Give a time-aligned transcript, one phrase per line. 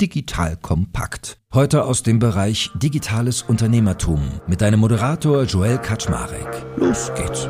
[0.00, 1.38] Digital Kompakt.
[1.54, 6.66] Heute aus dem Bereich Digitales Unternehmertum mit deinem Moderator Joel Kaczmarek.
[6.76, 7.48] Los geht's.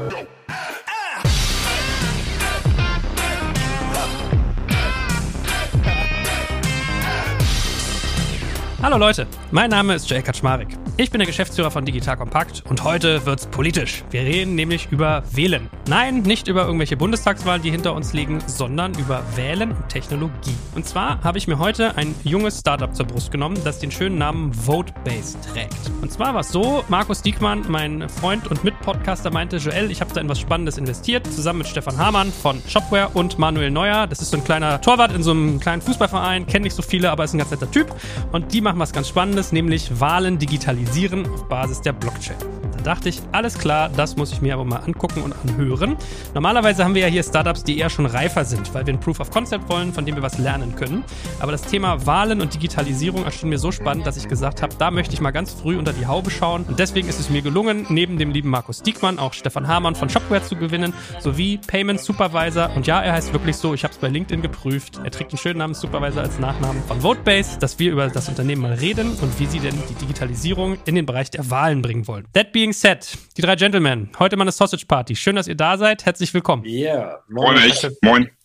[8.80, 10.85] Hallo Leute, mein Name ist Jay Kaczmarek.
[10.98, 14.02] Ich bin der Geschäftsführer von Digital Kompakt und heute wird's politisch.
[14.10, 15.68] Wir reden nämlich über Wählen.
[15.88, 20.54] Nein, nicht über irgendwelche Bundestagswahlen, die hinter uns liegen, sondern über Wählen und Technologie.
[20.74, 24.16] Und zwar habe ich mir heute ein junges Startup zur Brust genommen, das den schönen
[24.16, 25.76] Namen VoteBase trägt.
[26.00, 30.14] Und zwar war es so, Markus Diekmann, mein Freund und Mitpodcaster, meinte, Joel, ich habe
[30.14, 34.06] da in was Spannendes investiert, zusammen mit Stefan Hamann von Shopware und Manuel Neuer.
[34.06, 37.10] Das ist so ein kleiner Torwart in so einem kleinen Fußballverein, kennt nicht so viele,
[37.10, 37.94] aber ist ein ganz netter Typ.
[38.32, 40.85] Und die machen was ganz Spannendes, nämlich Wahlen digitalisieren
[41.26, 42.36] auf Basis der Blockchain.
[42.86, 45.96] Da dachte ich, alles klar, das muss ich mir aber mal angucken und anhören.
[46.34, 49.18] Normalerweise haben wir ja hier Startups, die eher schon reifer sind, weil wir ein Proof
[49.18, 51.02] of Concept wollen, von dem wir was lernen können.
[51.40, 54.92] Aber das Thema Wahlen und Digitalisierung erschien mir so spannend, dass ich gesagt habe, da
[54.92, 56.62] möchte ich mal ganz früh unter die Haube schauen.
[56.62, 60.08] Und deswegen ist es mir gelungen, neben dem lieben Markus Diekmann auch Stefan Hamann von
[60.08, 62.70] Shopware zu gewinnen, sowie Payment Supervisor.
[62.76, 65.00] Und ja, er heißt wirklich so, ich habe es bei LinkedIn geprüft.
[65.02, 68.62] Er trägt den schönen Namen Supervisor als Nachnamen von Votebase, dass wir über das Unternehmen
[68.62, 72.28] mal reden und wie sie denn die Digitalisierung in den Bereich der Wahlen bringen wollen.
[72.32, 75.16] That being said, die drei Gentlemen, heute mal eine Sausage Party.
[75.16, 76.04] Schön, dass ihr da seid.
[76.04, 76.64] Herzlich willkommen.
[76.64, 77.24] Ja, yeah.
[77.28, 77.54] moin.
[77.54, 77.96] Moin.
[78.02, 78.35] Moin.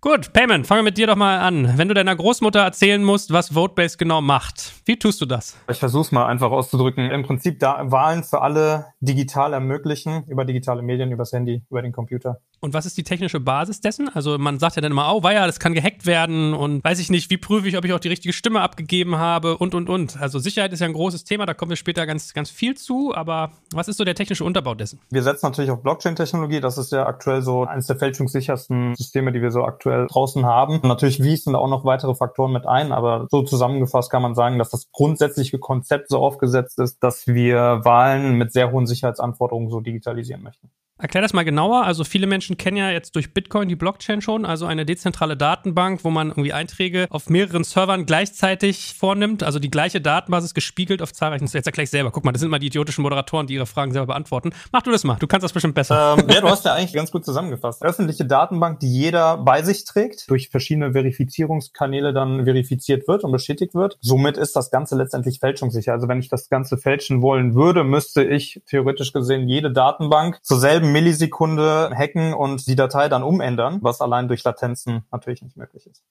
[0.00, 1.76] Gut, Payment, fangen wir mit dir doch mal an.
[1.76, 5.56] Wenn du deiner Großmutter erzählen musst, was Votebase genau macht, wie tust du das?
[5.68, 7.10] Ich versuche es mal einfach auszudrücken.
[7.10, 11.92] Im Prinzip da Wahlen für alle digital ermöglichen, über digitale Medien, übers Handy, über den
[11.92, 12.40] Computer.
[12.60, 14.08] Und was ist die technische Basis dessen?
[14.08, 17.10] Also man sagt ja dann immer, oh, ja, das kann gehackt werden und weiß ich
[17.10, 20.20] nicht, wie prüfe ich, ob ich auch die richtige Stimme abgegeben habe und, und, und.
[20.20, 23.14] Also Sicherheit ist ja ein großes Thema, da kommen wir später ganz, ganz viel zu,
[23.14, 25.00] aber was ist so der technische Unterbau dessen?
[25.10, 29.42] Wir setzen natürlich auf Blockchain-Technologie, das ist ja aktuell so eines der fälschungssichersten Systeme, die
[29.42, 30.80] wir so aktuell draußen haben.
[30.82, 34.58] Natürlich wiesen da auch noch weitere Faktoren mit ein, aber so zusammengefasst kann man sagen,
[34.58, 39.80] dass das grundsätzliche Konzept so aufgesetzt ist, dass wir Wahlen mit sehr hohen Sicherheitsanforderungen so
[39.80, 40.70] digitalisieren möchten.
[40.98, 41.84] Erklär das mal genauer.
[41.84, 46.04] Also viele Menschen kennen ja jetzt durch Bitcoin die Blockchain schon, also eine dezentrale Datenbank,
[46.04, 51.12] wo man irgendwie Einträge auf mehreren Servern gleichzeitig vornimmt, also die gleiche Datenbasis gespiegelt auf
[51.12, 51.46] zahlreichen.
[51.52, 52.10] Jetzt erkläre ich selber.
[52.10, 54.52] Guck mal, das sind mal die idiotischen Moderatoren, die ihre Fragen selber beantworten.
[54.72, 55.16] Mach du das mal.
[55.16, 56.16] Du kannst das bestimmt besser.
[56.18, 57.82] Ähm, ja, du hast ja eigentlich ganz gut zusammengefasst.
[57.82, 63.74] Öffentliche Datenbank, die jeder bei sich trägt, durch verschiedene Verifizierungskanäle dann verifiziert wird und bestätigt
[63.74, 63.98] wird.
[64.00, 65.92] Somit ist das Ganze letztendlich fälschungssicher.
[65.92, 70.58] Also wenn ich das Ganze fälschen wollen würde, müsste ich theoretisch gesehen jede Datenbank zur
[70.58, 75.86] selben Millisekunde hacken und die Datei dann umändern, was allein durch Latenzen natürlich nicht möglich
[75.86, 76.04] ist.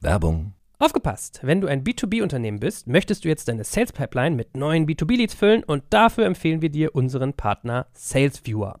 [0.00, 0.54] Werbung.
[0.78, 1.40] Aufgepasst!
[1.42, 5.64] Wenn du ein B2B-Unternehmen bist, möchtest du jetzt deine Sales Pipeline mit neuen B2B-Leads füllen
[5.64, 8.80] und dafür empfehlen wir dir unseren Partner SalesViewer.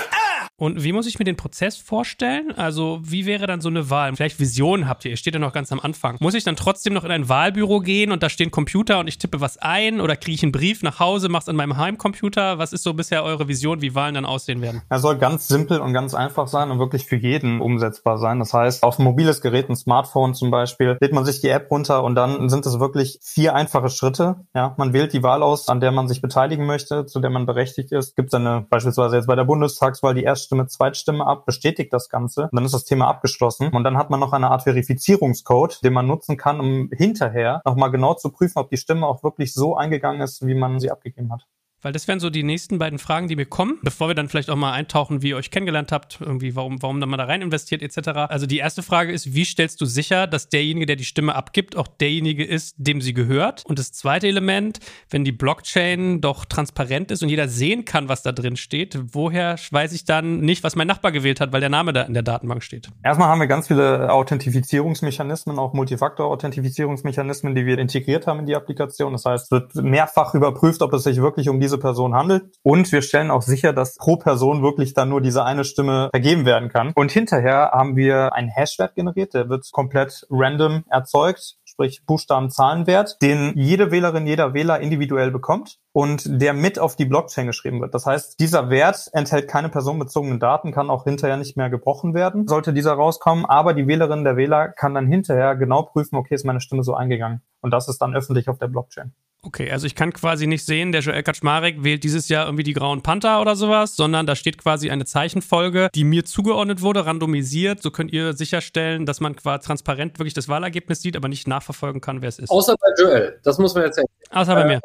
[0.61, 2.51] Und wie muss ich mir den Prozess vorstellen?
[2.55, 4.15] Also, wie wäre dann so eine Wahl?
[4.15, 6.17] Vielleicht Visionen habt ihr, ihr steht ja noch ganz am Anfang.
[6.19, 9.17] Muss ich dann trotzdem noch in ein Wahlbüro gehen und da stehen Computer und ich
[9.17, 12.59] tippe was ein oder kriege ich einen Brief nach Hause, mach's an meinem Heimcomputer?
[12.59, 14.83] Was ist so bisher eure Vision, wie Wahlen dann aussehen werden?
[14.87, 18.37] Er soll ganz simpel und ganz einfach sein und wirklich für jeden umsetzbar sein.
[18.37, 21.71] Das heißt, auf ein mobiles Gerät, ein Smartphone zum Beispiel, lädt man sich die App
[21.71, 24.45] runter und dann sind es wirklich vier einfache Schritte.
[24.53, 27.47] Ja, man wählt die Wahl aus, an der man sich beteiligen möchte, zu der man
[27.47, 28.15] berechtigt ist.
[28.15, 32.43] Gibt eine beispielsweise jetzt bei der Bundestagswahl die erste Stimme, Zweitstimme ab, bestätigt das Ganze
[32.43, 33.69] und dann ist das Thema abgeschlossen.
[33.69, 37.89] Und dann hat man noch eine Art Verifizierungscode, den man nutzen kann, um hinterher nochmal
[37.89, 41.31] genau zu prüfen, ob die Stimme auch wirklich so eingegangen ist, wie man sie abgegeben
[41.31, 41.47] hat.
[41.81, 44.49] Weil das wären so die nächsten beiden Fragen, die mir kommen, bevor wir dann vielleicht
[44.49, 47.41] auch mal eintauchen, wie ihr euch kennengelernt habt, irgendwie, warum, warum dann mal da rein
[47.41, 48.09] investiert, etc.
[48.29, 51.75] Also die erste Frage ist, wie stellst du sicher, dass derjenige, der die Stimme abgibt,
[51.75, 53.65] auch derjenige ist, dem sie gehört?
[53.65, 54.79] Und das zweite Element,
[55.09, 59.55] wenn die Blockchain doch transparent ist und jeder sehen kann, was da drin steht, woher
[59.71, 62.23] weiß ich dann nicht, was mein Nachbar gewählt hat, weil der Name da in der
[62.23, 62.89] Datenbank steht?
[63.03, 69.13] Erstmal haben wir ganz viele Authentifizierungsmechanismen, auch Multifaktor-Authentifizierungsmechanismen, die wir integriert haben in die Applikation.
[69.13, 72.57] Das heißt, wird mehrfach überprüft, ob es sich wirklich um diese diese Person handelt.
[72.63, 76.45] Und wir stellen auch sicher, dass pro Person wirklich dann nur diese eine Stimme vergeben
[76.45, 76.91] werden kann.
[76.95, 83.53] Und hinterher haben wir einen Hashwert generiert, der wird komplett random erzeugt sprich Buchstaben-Zahlenwert, den
[83.55, 87.93] jede Wählerin, jeder Wähler individuell bekommt und der mit auf die Blockchain geschrieben wird.
[87.93, 92.47] Das heißt, dieser Wert enthält keine personenbezogenen Daten, kann auch hinterher nicht mehr gebrochen werden,
[92.47, 96.45] sollte dieser rauskommen, aber die Wählerin, der Wähler kann dann hinterher genau prüfen, okay, ist
[96.45, 97.41] meine Stimme so eingegangen.
[97.61, 99.13] Und das ist dann öffentlich auf der Blockchain.
[99.43, 102.73] Okay, also ich kann quasi nicht sehen, der Joel Kaczmarek wählt dieses Jahr irgendwie die
[102.73, 107.81] Grauen Panther oder sowas, sondern da steht quasi eine Zeichenfolge, die mir zugeordnet wurde, randomisiert.
[107.81, 112.01] So könnt ihr sicherstellen, dass man quasi transparent wirklich das Wahlergebnis sieht, aber nicht nachverfolgen
[112.01, 112.51] kann, wer es ist.
[112.51, 114.07] Außer bei Joel, das muss man jetzt sagen.
[114.29, 114.81] Außer bei äh, mir.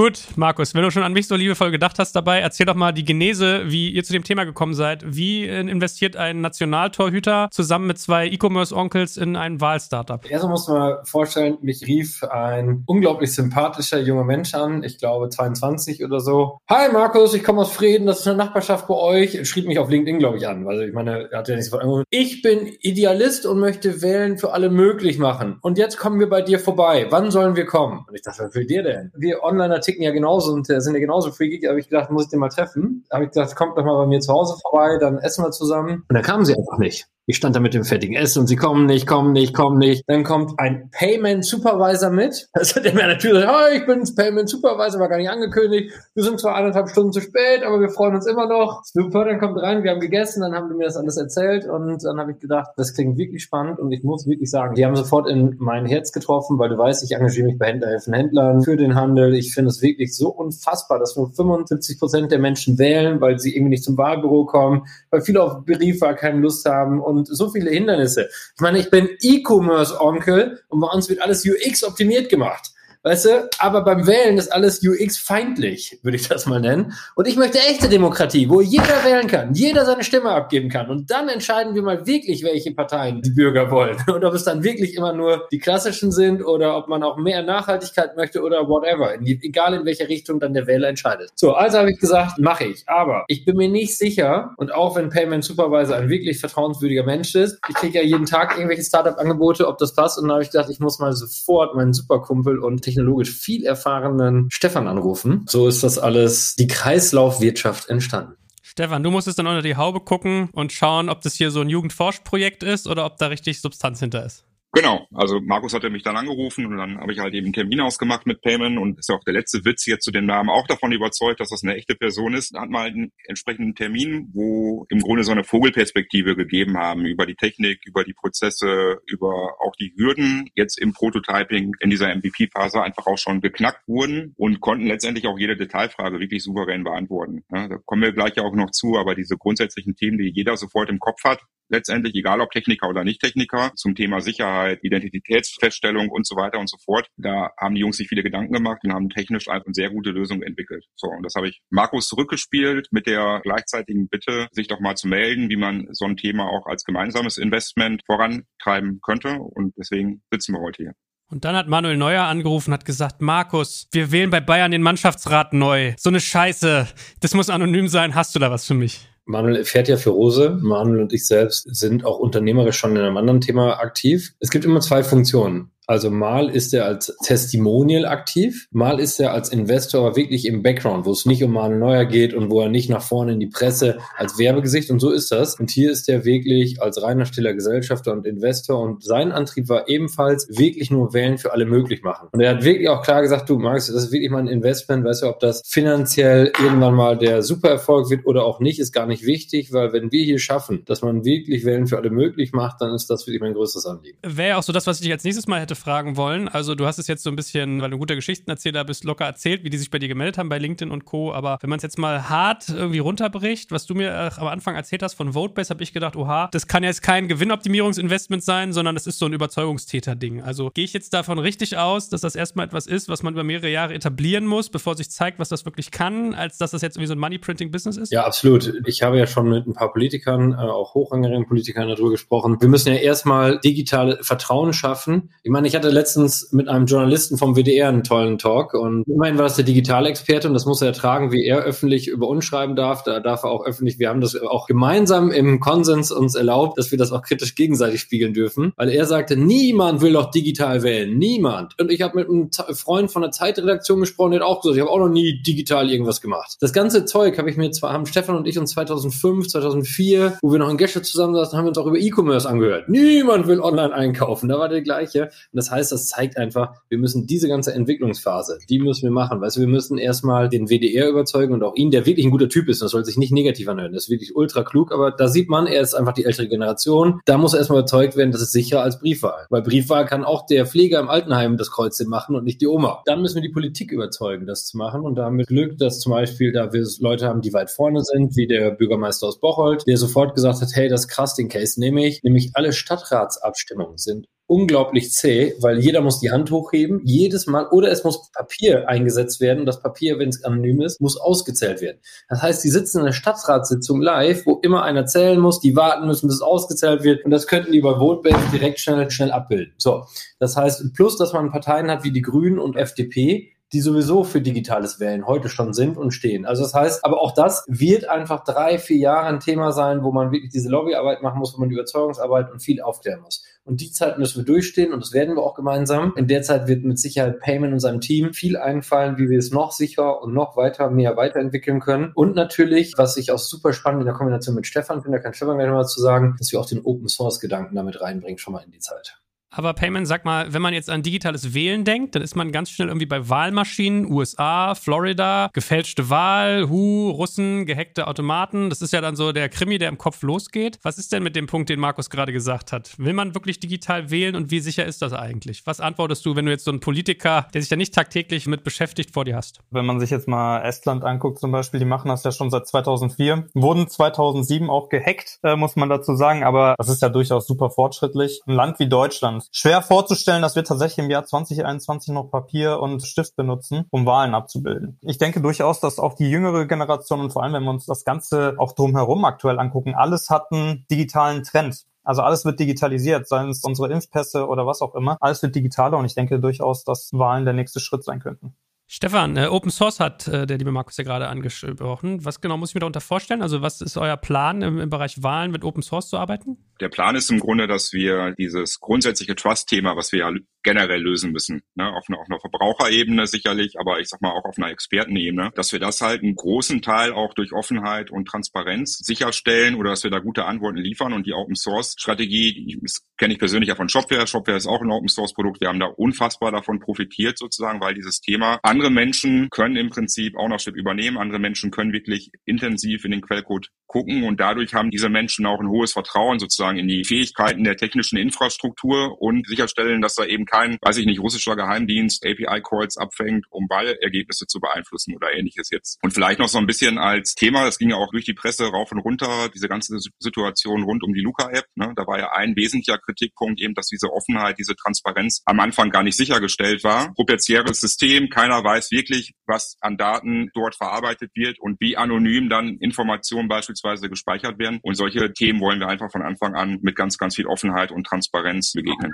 [0.00, 2.90] Gut, Markus, wenn du schon an mich so liebevoll gedacht hast dabei, erzähl doch mal
[2.90, 5.04] die Genese, wie ihr zu dem Thema gekommen seid.
[5.06, 10.24] Wie äh, investiert ein Nationaltorhüter zusammen mit zwei E-Commerce-Onkels in ein Wahlstartup?
[10.30, 16.02] Erstmal muss man vorstellen, mich rief ein unglaublich sympathischer junger Mensch an, ich glaube 22
[16.02, 16.60] oder so.
[16.70, 19.46] Hi Markus, ich komme aus Frieden, das ist eine Nachbarschaft bei euch.
[19.46, 20.66] Schrieb mich auf LinkedIn, glaube ich, an.
[20.66, 24.54] Also ich meine, er hat ja nicht sofort Ich bin Idealist und möchte Wählen für
[24.54, 25.58] alle möglich machen.
[25.60, 27.06] Und jetzt kommen wir bei dir vorbei.
[27.10, 28.06] Wann sollen wir kommen?
[28.08, 29.12] Und ich dachte, was will dir denn?
[29.14, 31.68] Wir online ticken ja genauso und sind ja genauso freakig.
[31.68, 33.04] Habe ich gedacht, muss ich den mal treffen.
[33.12, 36.04] Habe ich gedacht, kommt doch mal bei mir zu Hause vorbei, dann essen wir zusammen.
[36.08, 37.06] Und da kamen sie einfach nicht.
[37.26, 40.02] Ich stand da mit dem fettigen Essen und sie kommen nicht, kommen nicht, kommen nicht.
[40.06, 42.48] Dann kommt ein Payment Supervisor mit.
[42.54, 45.92] Das hat er mir natürlich gesagt, oh, ich bin's, Payment Supervisor, war gar nicht angekündigt.
[46.14, 48.82] Wir sind zwar eineinhalb Stunden zu spät, aber wir freuen uns immer noch.
[48.84, 52.02] Super, dann kommt rein, wir haben gegessen, dann haben die mir das alles erzählt und
[52.02, 54.96] dann habe ich gedacht, das klingt wirklich spannend und ich muss wirklich sagen, die haben
[54.96, 58.76] sofort in mein Herz getroffen, weil du weißt, ich engagiere mich bei Händlerhelfen Händlern für
[58.76, 59.34] den Handel.
[59.34, 63.54] Ich finde es wirklich so unfassbar, dass nur 75 Prozent der Menschen wählen, weil sie
[63.54, 67.70] irgendwie nicht zum Wahlbüro kommen, weil viele auf Briefe keine Lust haben und so viele
[67.70, 68.28] Hindernisse.
[68.54, 72.70] Ich meine, ich bin E-Commerce-Onkel und bei uns wird alles UX optimiert gemacht.
[73.02, 76.92] Weißt du, aber beim Wählen ist alles UX-feindlich, würde ich das mal nennen.
[77.14, 80.90] Und ich möchte echte Demokratie, wo jeder wählen kann, jeder seine Stimme abgeben kann.
[80.90, 83.96] Und dann entscheiden wir mal wirklich, welche Parteien die Bürger wollen.
[84.14, 87.42] Und ob es dann wirklich immer nur die klassischen sind oder ob man auch mehr
[87.42, 89.14] Nachhaltigkeit möchte oder whatever.
[89.14, 91.30] Egal in welche Richtung dann der Wähler entscheidet.
[91.36, 92.82] So, also habe ich gesagt, mache ich.
[92.86, 97.34] Aber ich bin mir nicht sicher, und auch wenn Payment Supervisor ein wirklich vertrauenswürdiger Mensch
[97.34, 100.18] ist, ich kriege ja jeden Tag irgendwelche Startup-Angebote, ob das passt.
[100.18, 104.48] Und dann habe ich gedacht, ich muss mal sofort meinen Superkumpel und technologisch viel erfahrenen
[104.50, 105.44] Stefan anrufen.
[105.46, 108.34] So ist das alles, die Kreislaufwirtschaft entstanden.
[108.62, 111.68] Stefan, du musstest dann unter die Haube gucken und schauen, ob das hier so ein
[111.68, 114.44] Jugendforschprojekt ist oder ob da richtig Substanz hinter ist.
[114.72, 117.80] Genau, also Markus hatte mich dann angerufen und dann habe ich halt eben einen Termin
[117.80, 120.68] ausgemacht mit Payment und ist ja auch der letzte Witz jetzt zu den Namen auch
[120.68, 122.54] davon überzeugt, dass das eine echte Person ist.
[122.54, 127.04] Da hat man halt einen entsprechenden Termin, wo im Grunde so eine Vogelperspektive gegeben haben
[127.04, 132.14] über die Technik, über die Prozesse, über auch die Hürden jetzt im Prototyping in dieser
[132.14, 137.42] MVP-Phase einfach auch schon geknackt wurden und konnten letztendlich auch jede Detailfrage wirklich souverän beantworten.
[137.52, 140.56] Ja, da kommen wir gleich ja auch noch zu, aber diese grundsätzlichen Themen, die jeder
[140.56, 141.40] sofort im Kopf hat,
[141.70, 146.68] letztendlich, egal ob Techniker oder nicht Techniker, zum Thema Sicherheit, Identitätsfeststellung und so weiter und
[146.68, 147.08] so fort.
[147.16, 150.10] Da haben die Jungs sich viele Gedanken gemacht und haben technisch einfach eine sehr gute
[150.10, 150.84] Lösung entwickelt.
[150.96, 155.08] So, und das habe ich Markus zurückgespielt mit der gleichzeitigen Bitte, sich doch mal zu
[155.08, 159.38] melden, wie man so ein Thema auch als gemeinsames Investment vorantreiben könnte.
[159.38, 160.92] Und deswegen sitzen wir heute hier.
[161.30, 165.52] Und dann hat Manuel Neuer angerufen, hat gesagt, Markus, wir wählen bei Bayern den Mannschaftsrat
[165.52, 165.94] neu.
[165.96, 166.88] So eine Scheiße.
[167.20, 168.16] Das muss anonym sein.
[168.16, 169.09] Hast du da was für mich?
[169.24, 170.58] Manuel fährt ja für Rose.
[170.60, 174.34] Manuel und ich selbst sind auch unternehmerisch schon in einem anderen Thema aktiv.
[174.40, 175.70] Es gibt immer zwei Funktionen.
[175.90, 181.04] Also mal ist er als Testimonial aktiv, mal ist er als Investor wirklich im Background,
[181.04, 183.48] wo es nicht um Manuel Neuer geht und wo er nicht nach vorne in die
[183.48, 185.58] Presse als Werbegesicht und so ist das.
[185.58, 189.88] Und hier ist er wirklich als reiner stiller Gesellschafter und Investor und sein Antrieb war
[189.88, 192.28] ebenfalls wirklich nur Wählen für alle möglich machen.
[192.30, 195.04] Und er hat wirklich auch klar gesagt, du Max, das ist wirklich mal ein Investment,
[195.04, 199.06] weißt du, ob das finanziell irgendwann mal der Supererfolg wird oder auch nicht, ist gar
[199.06, 202.80] nicht wichtig, weil wenn wir hier schaffen, dass man wirklich Wählen für alle möglich macht,
[202.80, 204.18] dann ist das wirklich mein größtes Anliegen.
[204.24, 206.48] Wäre auch so das, was ich als nächstes mal hätte fragen wollen.
[206.48, 209.24] Also du hast es jetzt so ein bisschen, weil du ein guter Geschichtenerzähler bist, locker
[209.24, 211.32] erzählt, wie die sich bei dir gemeldet haben bei LinkedIn und Co.
[211.32, 214.76] Aber wenn man es jetzt mal hart irgendwie runterbricht, was du mir äh, am Anfang
[214.76, 218.94] erzählt hast von Votebase, habe ich gedacht, oha, das kann jetzt kein Gewinnoptimierungsinvestment sein, sondern
[218.94, 220.42] das ist so ein Überzeugungstäter-Ding.
[220.42, 223.44] Also gehe ich jetzt davon richtig aus, dass das erstmal etwas ist, was man über
[223.44, 226.96] mehrere Jahre etablieren muss, bevor sich zeigt, was das wirklich kann, als dass das jetzt
[226.96, 228.12] irgendwie so ein Money-Printing-Business ist?
[228.12, 228.72] Ja, absolut.
[228.86, 232.60] Ich habe ja schon mit ein paar Politikern, äh, auch hochrangigen Politikern darüber gesprochen.
[232.60, 235.30] Wir müssen ja erstmal digitale Vertrauen schaffen.
[235.42, 239.38] Ich meine, ich hatte letztens mit einem Journalisten vom WDR einen tollen Talk und immerhin
[239.38, 242.74] war das der Digitalexperte und das muss er ertragen, wie er öffentlich über uns schreiben
[242.74, 243.04] darf.
[243.04, 246.90] Da darf er auch öffentlich, wir haben das auch gemeinsam im Konsens uns erlaubt, dass
[246.90, 251.16] wir das auch kritisch gegenseitig spiegeln dürfen, weil er sagte, niemand will doch digital wählen,
[251.16, 251.78] niemand.
[251.78, 254.82] Und ich habe mit einem Freund von der Zeitredaktion gesprochen, der hat auch gesagt, ich
[254.82, 256.56] habe auch noch nie digital irgendwas gemacht.
[256.58, 260.50] Das ganze Zeug habe ich mir zwar, haben Stefan und ich uns 2005, 2004, wo
[260.50, 262.88] wir noch in Gesche zusammen saßen, haben wir uns auch über E-Commerce angehört.
[262.88, 264.48] Niemand will online einkaufen.
[264.48, 265.30] Da war der gleiche.
[265.52, 269.40] Und das heißt, das zeigt einfach, wir müssen diese ganze Entwicklungsphase, die müssen wir machen.
[269.40, 272.48] Weißt du, wir müssen erstmal den WDR überzeugen und auch ihn, der wirklich ein guter
[272.48, 272.82] Typ ist.
[272.82, 273.92] Das soll sich nicht negativ anhören.
[273.92, 274.92] Das ist wirklich ultra klug.
[274.92, 277.20] Aber da sieht man, er ist einfach die ältere Generation.
[277.24, 279.46] Da muss er erstmal überzeugt werden, das ist sicherer als Briefwahl.
[279.50, 283.02] Weil Briefwahl kann auch der Pfleger im Altenheim das Kreuzchen machen und nicht die Oma.
[283.06, 285.02] Dann müssen wir die Politik überzeugen, das zu machen.
[285.02, 288.46] Und damit Glück, dass zum Beispiel da wir Leute haben, die weit vorne sind, wie
[288.46, 292.06] der Bürgermeister aus Bocholt, der sofort gesagt hat, hey, das ist krass, den Case nehme
[292.06, 292.22] ich.
[292.22, 297.90] Nämlich alle Stadtratsabstimmungen sind unglaublich zäh, weil jeder muss die Hand hochheben, jedes Mal, oder
[297.92, 301.98] es muss Papier eingesetzt werden und das Papier, wenn es anonym ist, muss ausgezählt werden.
[302.28, 306.08] Das heißt, die sitzen in der Stadtratssitzung live, wo immer einer zählen muss, die warten
[306.08, 309.72] müssen, bis es ausgezählt wird und das könnten die bei Votebase direkt schnell, schnell abbilden.
[309.78, 310.04] So.
[310.40, 314.40] Das heißt, plus, dass man Parteien hat wie die Grünen und FDP, die sowieso für
[314.40, 316.44] digitales Wählen heute schon sind und stehen.
[316.44, 320.10] Also das heißt, aber auch das wird einfach drei, vier Jahre ein Thema sein, wo
[320.10, 323.44] man wirklich diese Lobbyarbeit machen muss, wo man Überzeugungsarbeit und viel aufklären muss.
[323.64, 326.12] Und die Zeit müssen wir durchstehen und das werden wir auch gemeinsam.
[326.16, 329.50] In der Zeit wird mit Sicherheit Payment und seinem Team viel einfallen, wie wir es
[329.50, 332.12] noch sicher und noch weiter, mehr weiterentwickeln können.
[332.14, 335.34] Und natürlich, was ich auch super spannend in der Kombination mit Stefan finde, da kann
[335.34, 338.38] Stefan gleich noch mal zu sagen, dass wir auch den Open Source Gedanken damit reinbringen,
[338.38, 339.20] schon mal in die Zeit.
[339.52, 342.70] Aber Payment, sag mal, wenn man jetzt an digitales Wählen denkt, dann ist man ganz
[342.70, 348.70] schnell irgendwie bei Wahlmaschinen, USA, Florida, gefälschte Wahl, Hu, Russen, gehackte Automaten.
[348.70, 350.78] Das ist ja dann so der Krimi, der im Kopf losgeht.
[350.82, 352.96] Was ist denn mit dem Punkt, den Markus gerade gesagt hat?
[352.98, 355.66] Will man wirklich digital wählen und wie sicher ist das eigentlich?
[355.66, 358.62] Was antwortest du, wenn du jetzt so einen Politiker, der sich da nicht tagtäglich mit
[358.62, 359.58] beschäftigt, vor dir hast?
[359.72, 362.68] Wenn man sich jetzt mal Estland anguckt zum Beispiel, die machen das ja schon seit
[362.68, 367.48] 2004, wurden 2007 auch gehackt, äh, muss man dazu sagen, aber das ist ja durchaus
[367.48, 368.42] super fortschrittlich.
[368.46, 373.02] Ein Land wie Deutschland Schwer vorzustellen, dass wir tatsächlich im Jahr 2021 noch Papier und
[373.02, 374.98] Stift benutzen, um Wahlen abzubilden.
[375.02, 378.04] Ich denke durchaus, dass auch die jüngere Generation und vor allem, wenn wir uns das
[378.04, 381.84] Ganze auch drumherum aktuell angucken, alles hat einen digitalen Trend.
[382.02, 385.16] Also alles wird digitalisiert, seien es unsere Impfpässe oder was auch immer.
[385.20, 388.56] Alles wird digitaler und ich denke durchaus, dass Wahlen der nächste Schritt sein könnten.
[388.92, 392.24] Stefan, äh, Open Source hat äh, der liebe Markus ja gerade angesprochen.
[392.24, 393.40] Was genau muss ich mir darunter vorstellen?
[393.40, 396.56] Also was ist euer Plan im, im, Bereich Wahlen mit Open Source zu arbeiten?
[396.80, 400.32] Der Plan ist im Grunde, dass wir dieses grundsätzliche Trust-Thema, was wir ja
[400.62, 404.44] generell lösen müssen, ne, auf, einer, auf einer Verbraucherebene sicherlich, aber ich sag mal auch
[404.44, 408.98] auf einer Expertenebene, dass wir das halt einen großen Teil auch durch Offenheit und Transparenz
[408.98, 413.34] sicherstellen oder dass wir da gute Antworten liefern und die Open Source Strategie, das kenne
[413.34, 414.26] ich persönlich ja von Shopware.
[414.26, 415.60] Shopware ist auch ein Open Source Produkt.
[415.60, 420.38] Wir haben da unfassbar davon profitiert sozusagen, weil dieses Thema andere Menschen können im Prinzip
[420.38, 421.18] Ownership übernehmen.
[421.18, 425.60] Andere Menschen können wirklich intensiv in den Quellcode gucken und dadurch haben diese Menschen auch
[425.60, 430.46] ein hohes Vertrauen sozusagen in die Fähigkeiten der technischen Infrastruktur und sicherstellen, dass da eben
[430.46, 435.98] kein, weiß ich nicht, russischer Geheimdienst API-Calls abfängt, um Wahlergebnisse zu beeinflussen oder ähnliches jetzt.
[436.02, 438.64] Und vielleicht noch so ein bisschen als Thema, das ging ja auch durch die Presse
[438.64, 441.66] rauf und runter, diese ganze Situation rund um die Luca-App.
[441.74, 441.92] Ne?
[441.96, 446.04] Da war ja ein wesentlicher Kritikpunkt eben, dass diese Offenheit, diese Transparenz am Anfang gar
[446.04, 447.12] nicht sichergestellt war.
[447.14, 452.76] Proprietäres System, keiner weiß wirklich, was an Daten dort verarbeitet wird und wie anonym dann
[452.78, 454.78] Informationen beispielsweise gespeichert werden.
[454.82, 458.06] Und solche Themen wollen wir einfach von Anfang an mit ganz, ganz viel Offenheit und
[458.06, 459.12] Transparenz begegnen.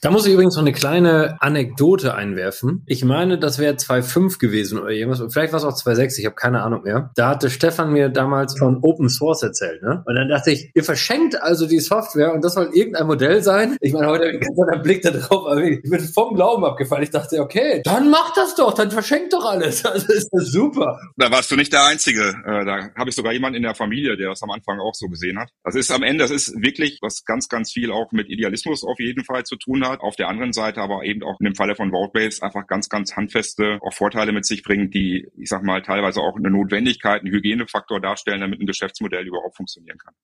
[0.00, 2.82] Da muss ich übrigens noch eine kleine Anekdote einwerfen.
[2.86, 5.22] Ich meine, das wäre 2.5 gewesen oder irgendwas.
[5.32, 7.10] Vielleicht war es auch 2.6, ich habe keine Ahnung mehr.
[7.14, 9.82] Da hatte Stefan mir damals von Open Source erzählt.
[9.82, 10.02] Ne?
[10.06, 13.76] Und dann dachte ich, ihr verschenkt also die Software und das soll irgendein Modell sein.
[13.80, 17.02] Ich meine, heute ganz anderer Blick da drauf, ich bin vom Glauben abgefallen.
[17.02, 19.84] Ich dachte, okay, dann mach das doch, dann verschenkt doch alles.
[19.94, 20.98] Also ist das super.
[21.16, 22.30] Da warst du nicht der Einzige.
[22.46, 25.06] Äh, da habe ich sogar jemanden in der Familie, der das am Anfang auch so
[25.06, 25.50] gesehen hat.
[25.62, 28.98] Das ist am Ende, das ist wirklich, was ganz, ganz viel auch mit Idealismus auf
[28.98, 30.00] jeden Fall zu tun hat.
[30.00, 33.14] Auf der anderen Seite aber eben auch in dem Falle von Vote einfach ganz, ganz
[33.14, 37.32] handfeste auch Vorteile mit sich bringen, die, ich sag mal, teilweise auch eine Notwendigkeit, einen
[37.32, 40.14] Hygienefaktor darstellen, damit ein Geschäftsmodell überhaupt funktionieren kann.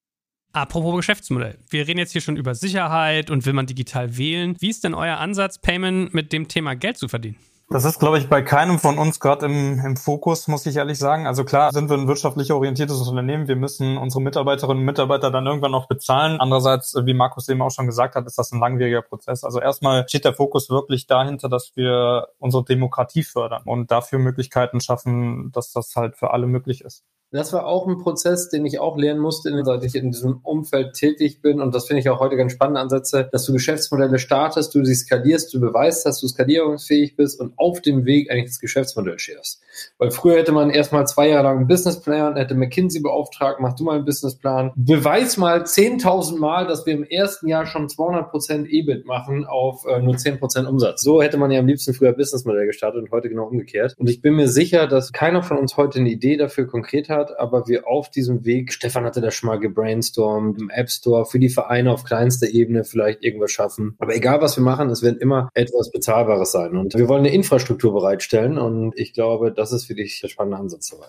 [0.52, 1.58] Apropos Geschäftsmodell.
[1.68, 4.56] Wir reden jetzt hier schon über Sicherheit und will man digital wählen.
[4.58, 7.36] Wie ist denn euer Ansatz, Payment mit dem Thema Geld zu verdienen?
[7.72, 10.98] Das ist, glaube ich, bei keinem von uns gerade im, im Fokus, muss ich ehrlich
[10.98, 11.28] sagen.
[11.28, 13.46] Also klar sind wir ein wirtschaftlich orientiertes Unternehmen.
[13.46, 16.40] Wir müssen unsere Mitarbeiterinnen und Mitarbeiter dann irgendwann noch bezahlen.
[16.40, 19.44] Andererseits, wie Markus eben auch schon gesagt hat, ist das ein langwieriger Prozess.
[19.44, 24.80] Also erstmal steht der Fokus wirklich dahinter, dass wir unsere Demokratie fördern und dafür Möglichkeiten
[24.80, 27.04] schaffen, dass das halt für alle möglich ist.
[27.32, 30.94] Das war auch ein Prozess, den ich auch lernen musste, seit ich in diesem Umfeld
[30.94, 31.60] tätig bin.
[31.60, 34.96] Und das finde ich auch heute ganz spannende Ansätze, dass du Geschäftsmodelle startest, du sie
[34.96, 39.60] skalierst, du beweist, dass du skalierungsfähig bist und auf dem Weg eigentlich das Geschäftsmodell scherst.
[39.98, 43.84] Weil früher hätte man erstmal zwei Jahre lang einen Businessplan, hätte McKinsey beauftragt, mach du
[43.84, 44.72] mal einen Businessplan.
[44.74, 50.00] Beweis mal 10.000 Mal, dass wir im ersten Jahr schon 200% EBIT machen auf äh,
[50.00, 51.02] nur 10% Umsatz.
[51.02, 53.94] So hätte man ja am liebsten früher Businessmodell gestartet und heute genau umgekehrt.
[53.98, 57.19] Und ich bin mir sicher, dass keiner von uns heute eine Idee dafür konkret hat,
[57.38, 61.38] aber wir auf diesem Weg, Stefan hatte das schon mal gebrainstormt, im App Store für
[61.38, 63.96] die Vereine auf kleinster Ebene vielleicht irgendwas schaffen.
[63.98, 66.76] Aber egal was wir machen, es wird immer etwas Bezahlbares sein.
[66.76, 70.58] Und wir wollen eine Infrastruktur bereitstellen und ich glaube, das ist für dich der spannende
[70.58, 71.08] Ansatz dabei.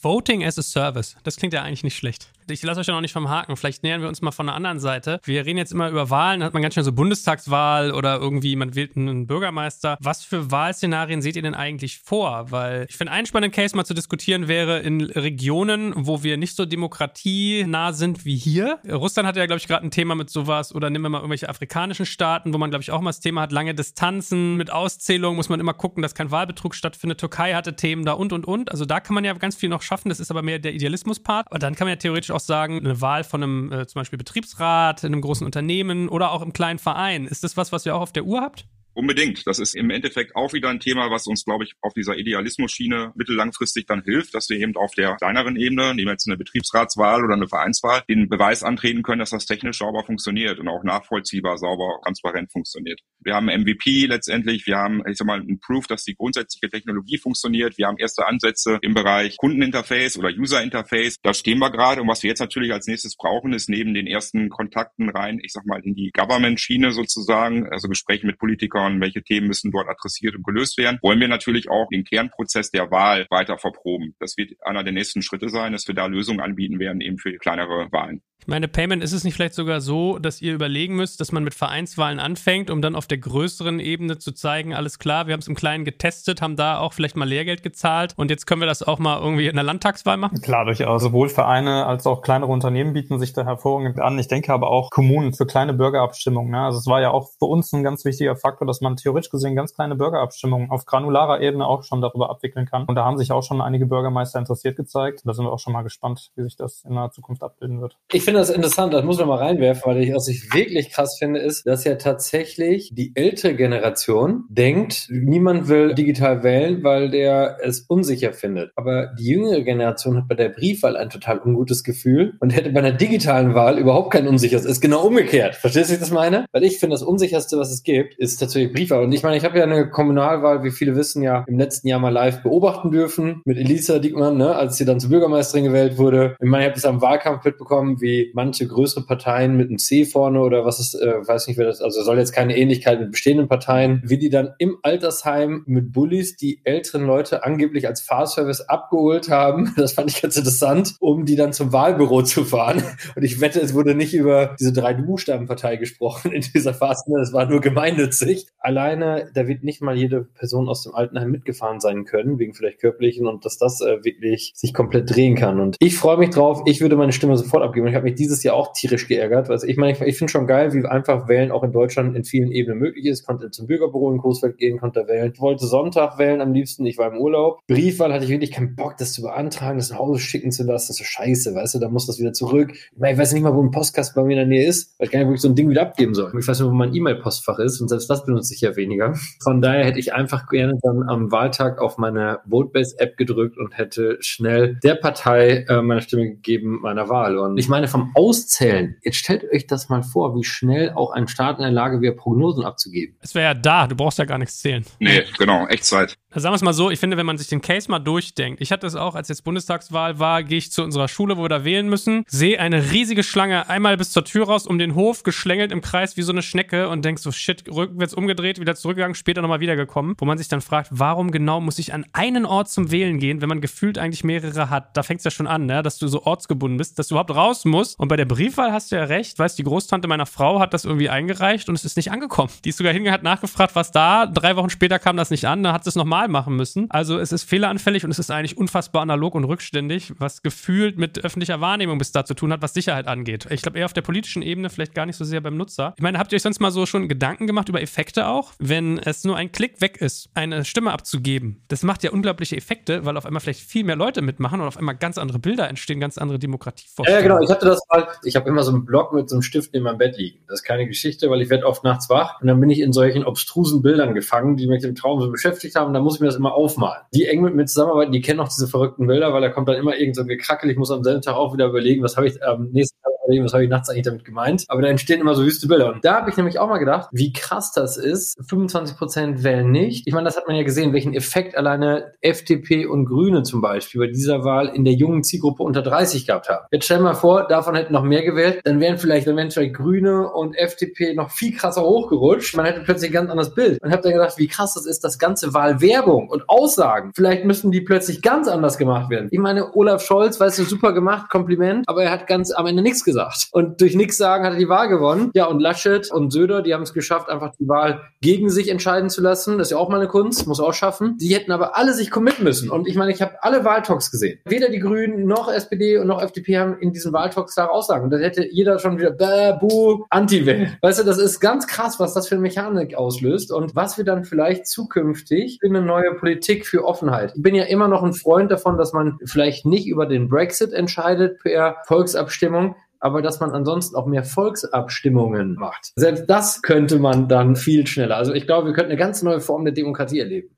[0.00, 1.16] Voting as a Service.
[1.24, 2.30] Das klingt ja eigentlich nicht schlecht.
[2.50, 3.56] Ich lasse euch ja noch nicht vom Haken.
[3.56, 5.20] Vielleicht nähern wir uns mal von der anderen Seite.
[5.24, 6.42] Wir reden jetzt immer über Wahlen.
[6.42, 9.98] Hat man ganz schnell so Bundestagswahl oder irgendwie man wählt einen Bürgermeister.
[10.00, 12.50] Was für Wahlszenarien seht ihr denn eigentlich vor?
[12.50, 16.56] Weil ich finde, ein spannender Case mal zu diskutieren wäre in Regionen, wo wir nicht
[16.56, 18.78] so demokratienah sind wie hier.
[18.90, 20.74] Russland hat ja, glaube ich, gerade ein Thema mit sowas.
[20.74, 23.42] Oder nehmen wir mal irgendwelche afrikanischen Staaten, wo man, glaube ich, auch mal das Thema
[23.42, 24.56] hat, lange Distanzen.
[24.56, 27.20] Mit Auszählung muss man immer gucken, dass kein Wahlbetrug stattfindet.
[27.20, 28.70] Türkei hatte Themen da und, und, und.
[28.70, 30.08] Also da kann man ja ganz viel noch schaffen.
[30.08, 31.50] Das ist aber mehr der Idealismus-Part.
[31.50, 34.18] Und dann kann man ja theoretisch auch sagen, eine Wahl von einem äh, zum Beispiel
[34.18, 37.26] Betriebsrat in einem großen Unternehmen oder auch im kleinen Verein.
[37.26, 38.66] Ist das was, was ihr auch auf der Uhr habt?
[38.98, 39.46] Unbedingt.
[39.46, 43.12] Das ist im Endeffekt auch wieder ein Thema, was uns, glaube ich, auf dieser Idealismus-Schiene
[43.14, 47.24] mittellangfristig dann hilft, dass wir eben auf der kleineren Ebene, nehmen wir jetzt eine Betriebsratswahl
[47.24, 51.58] oder eine Vereinswahl, den Beweis antreten können, dass das technisch sauber funktioniert und auch nachvollziehbar,
[51.58, 52.98] sauber, transparent funktioniert.
[53.20, 57.18] Wir haben MVP letztendlich, wir haben, ich sag mal, ein Proof, dass die grundsätzliche Technologie
[57.18, 57.78] funktioniert.
[57.78, 61.18] Wir haben erste Ansätze im Bereich Kundeninterface oder User-Interface.
[61.22, 62.02] Da stehen wir gerade.
[62.02, 65.52] Und was wir jetzt natürlich als nächstes brauchen, ist neben den ersten Kontakten rein, ich
[65.52, 69.88] sag mal, in die Government-Schiene sozusagen, also Gespräche mit Politikern, schauen, welche Themen müssen dort
[69.88, 74.14] adressiert und gelöst werden, wollen wir natürlich auch den Kernprozess der Wahl weiter verproben.
[74.18, 77.32] Das wird einer der nächsten Schritte sein, dass wir da Lösungen anbieten werden, eben für
[77.38, 78.22] kleinere Wahlen.
[78.40, 81.44] Ich meine, Payment, ist es nicht vielleicht sogar so, dass ihr überlegen müsst, dass man
[81.44, 85.40] mit Vereinswahlen anfängt, um dann auf der größeren Ebene zu zeigen, alles klar, wir haben
[85.40, 88.66] es im Kleinen getestet, haben da auch vielleicht mal Lehrgeld gezahlt und jetzt können wir
[88.66, 90.40] das auch mal irgendwie in der Landtagswahl machen?
[90.40, 91.02] Klar, durchaus.
[91.02, 94.18] Sowohl Vereine als auch kleinere Unternehmen bieten sich da hervorragend an.
[94.18, 96.52] Ich denke aber auch Kommunen für kleine Bürgerabstimmungen.
[96.52, 96.60] Ne?
[96.60, 99.56] Also es war ja auch für uns ein ganz wichtiger Faktor, dass man theoretisch gesehen
[99.56, 102.84] ganz kleine Bürgerabstimmungen auf granularer Ebene auch schon darüber abwickeln kann.
[102.84, 105.22] Und da haben sich auch schon einige Bürgermeister interessiert gezeigt.
[105.24, 107.98] Da sind wir auch schon mal gespannt, wie sich das in der Zukunft abbilden wird.
[108.10, 111.16] Ich finde das interessant, das muss man mal reinwerfen, weil ich, was ich wirklich krass
[111.18, 117.56] finde, ist, dass ja tatsächlich die ältere Generation denkt, niemand will digital wählen, weil der
[117.62, 118.70] es unsicher findet.
[118.76, 122.80] Aber die jüngere Generation hat bei der Briefwahl ein total ungutes Gefühl und hätte bei
[122.80, 124.66] einer digitalen Wahl überhaupt kein unsicheres.
[124.66, 125.54] Ist genau umgekehrt.
[125.54, 126.44] Verstehst du, wie ich das meine?
[126.52, 129.04] Weil ich finde, das unsicherste, was es gibt, ist tatsächlich Briefwahl.
[129.04, 131.98] Und ich meine, ich habe ja eine Kommunalwahl, wie viele wissen ja, im letzten Jahr
[131.98, 136.36] mal live beobachten dürfen mit Elisa Diekmann, ne, als sie dann zur Bürgermeisterin gewählt wurde.
[136.42, 140.04] Ich meine, ich habe das am Wahlkampf mitbekommen, wie manche größere Parteien mit einem C
[140.04, 143.12] vorne oder was ist, äh, weiß nicht, wer das, also soll jetzt keine Ähnlichkeit mit
[143.12, 148.60] bestehenden Parteien, wie die dann im Altersheim mit Bullies die älteren Leute angeblich als Fahrservice
[148.62, 149.74] abgeholt haben.
[149.88, 152.82] Das fand ich ganz interessant, um die dann zum Wahlbüro zu fahren.
[153.16, 157.04] Und ich wette, es wurde nicht über diese drei Buchstabenpartei gesprochen in dieser Phase.
[157.14, 158.48] Das war nur gemeinnützig.
[158.58, 162.80] Alleine, da wird nicht mal jede Person aus dem Altenheim mitgefahren sein können, wegen vielleicht
[162.80, 165.60] körperlichen und dass das äh, wirklich sich komplett drehen kann.
[165.60, 166.62] Und ich freue mich drauf.
[166.66, 167.86] Ich würde meine Stimme sofort abgeben.
[167.86, 169.50] Ich habe mich dieses Jahr auch tierisch geärgert.
[169.50, 172.24] Also ich meine, ich, ich finde schon geil, wie einfach Wählen auch in Deutschland in
[172.24, 173.26] vielen Ebenen möglich ist.
[173.26, 175.32] Konnte zum Bürgerbüro in Coesfeld gehen, konnte wählen.
[175.32, 176.86] Ich wollte Sonntag wählen am liebsten.
[176.86, 177.60] Ich war im Urlaub.
[177.66, 180.88] Briefwahl hatte ich wirklich keinen Bock, das zu beantragen, das nach Hause schicken zu lassen.
[180.88, 182.72] Das ist so scheiße, weißt du, da muss das wieder zurück.
[182.72, 184.94] Ich, meine, ich weiß nicht mal, wo ein Postkasten bei mir in der Nähe ist,
[184.98, 186.32] weil ich gar nicht, wo ich so ein Ding wieder abgeben soll.
[186.38, 189.14] Ich weiß nicht, wo mein E-Mail-Postfach ist und selbst das benutze ich ja weniger.
[189.42, 194.18] Von daher hätte ich einfach gerne dann am Wahltag auf meine Votebase-App gedrückt und hätte
[194.20, 197.38] schnell der Partei äh, meine Stimme gegeben meiner Wahl.
[197.38, 201.28] Und ich meine, vom Auszählen, jetzt stellt euch das mal vor, wie schnell auch ein
[201.28, 203.16] Staat in der Lage wäre, Prognosen abzugeben.
[203.20, 204.84] Es wäre ja da, du brauchst ja gar nichts zählen.
[204.98, 206.16] Nee, genau, Echtzeit.
[206.40, 208.72] Sagen wir es mal so, ich finde, wenn man sich den Case mal durchdenkt, ich
[208.72, 211.64] hatte es auch, als jetzt Bundestagswahl war, gehe ich zu unserer Schule, wo wir da
[211.64, 215.72] wählen müssen, sehe eine riesige Schlange einmal bis zur Tür raus, um den Hof, geschlängelt
[215.72, 219.42] im Kreis wie so eine Schnecke und denk so, shit, rückwärts umgedreht, wieder zurückgegangen, später
[219.42, 222.90] nochmal wiedergekommen, wo man sich dann fragt, warum genau muss ich an einen Ort zum
[222.90, 224.96] Wählen gehen, wenn man gefühlt eigentlich mehrere hat?
[224.96, 225.82] Da fängt es ja schon an, ne?
[225.82, 227.98] dass du so ortsgebunden bist, dass du überhaupt raus musst.
[227.98, 230.84] Und bei der Briefwahl hast du ja recht, weißt die Großtante meiner Frau hat das
[230.84, 232.50] irgendwie eingereicht und es ist nicht angekommen.
[232.64, 235.62] Die ist sogar hingegangen, hat nachgefragt, was da, drei Wochen später kam das nicht an,
[235.62, 236.86] dann hat es nochmal digital machen müssen.
[236.90, 241.24] Also es ist fehleranfällig und es ist eigentlich unfassbar analog und rückständig, was gefühlt mit
[241.24, 243.46] öffentlicher Wahrnehmung bis da zu tun hat, was Sicherheit angeht.
[243.50, 245.94] Ich glaube eher auf der politischen Ebene, vielleicht gar nicht so sehr beim Nutzer.
[245.96, 248.52] Ich meine, habt ihr euch sonst mal so schon Gedanken gemacht über Effekte auch?
[248.58, 253.04] Wenn es nur ein Klick weg ist, eine Stimme abzugeben, das macht ja unglaubliche Effekte,
[253.04, 256.00] weil auf einmal vielleicht viel mehr Leute mitmachen und auf einmal ganz andere Bilder entstehen,
[256.00, 257.24] ganz andere Demokratievorstellungen.
[257.24, 257.42] Ja, genau.
[257.42, 259.82] Ich hatte das mal, ich habe immer so einen Block mit so einem Stift in
[259.82, 260.38] meinem Bett liegen.
[260.46, 262.92] Das ist keine Geschichte, weil ich werde oft nachts wach und dann bin ich in
[262.92, 265.92] solchen obstrusen Bildern gefangen, die mich im Traum so beschäftigt haben.
[265.92, 267.02] Da muss ich mir das immer aufmalen.
[267.12, 269.76] Die eng mit mir zusammenarbeiten, die kennen auch diese verrückten Bilder, weil da kommt dann
[269.76, 270.70] immer irgend so ein Gekrackel.
[270.70, 273.12] Ich muss am selben Tag auch wieder überlegen, was habe ich am ähm, nächsten Tag
[273.42, 274.64] was habe ich nachts eigentlich damit gemeint.
[274.68, 275.92] Aber da entstehen immer so wüste Bilder.
[275.92, 278.38] Und da habe ich nämlich auch mal gedacht, wie krass das ist.
[278.48, 280.06] 25 Prozent wählen nicht.
[280.06, 284.00] Ich meine, das hat man ja gesehen, welchen Effekt alleine FDP und Grüne zum Beispiel
[284.00, 286.66] bei dieser Wahl in der jungen Zielgruppe unter 30 gehabt haben.
[286.70, 290.56] Jetzt stell mal vor, davon hätten noch mehr gewählt, dann wären vielleicht, dann Grüne und
[290.56, 292.56] FDP noch viel krasser hochgerutscht.
[292.56, 293.82] Man hätte plötzlich ein ganz anderes Bild.
[293.82, 297.12] Und habe dann gedacht, wie krass das ist, das ganze Wahlwerbung und Aussagen.
[297.14, 299.28] Vielleicht müssen die plötzlich ganz anders gemacht werden.
[299.30, 302.82] Ich meine, Olaf Scholz, weißt du, super gemacht, Kompliment, aber er hat ganz am Ende
[302.82, 303.17] nichts gesagt.
[303.52, 305.30] Und durch nichts sagen hat er die Wahl gewonnen.
[305.34, 309.10] Ja, und Laschet und Söder, die haben es geschafft, einfach die Wahl gegen sich entscheiden
[309.10, 309.58] zu lassen.
[309.58, 311.16] Das ist ja auch mal eine Kunst, muss auch schaffen.
[311.18, 312.70] Die hätten aber alle sich committen müssen.
[312.70, 314.40] Und ich meine, ich habe alle Wahltalks gesehen.
[314.44, 318.04] Weder die Grünen noch SPD und noch FDP haben in diesen Wahltalks klare Aussagen.
[318.04, 320.76] Und dann hätte jeder schon wieder bäh, buh, Anti-Wählen.
[320.80, 324.04] Weißt du, das ist ganz krass, was das für eine Mechanik auslöst und was wir
[324.04, 327.32] dann vielleicht zukünftig in eine neue Politik für Offenheit.
[327.36, 330.72] Ich bin ja immer noch ein Freund davon, dass man vielleicht nicht über den Brexit
[330.72, 335.92] entscheidet per Volksabstimmung, aber dass man ansonsten auch mehr Volksabstimmungen macht.
[335.96, 338.16] Selbst das könnte man dann viel schneller.
[338.16, 340.56] Also ich glaube, wir könnten eine ganz neue Form der Demokratie erleben.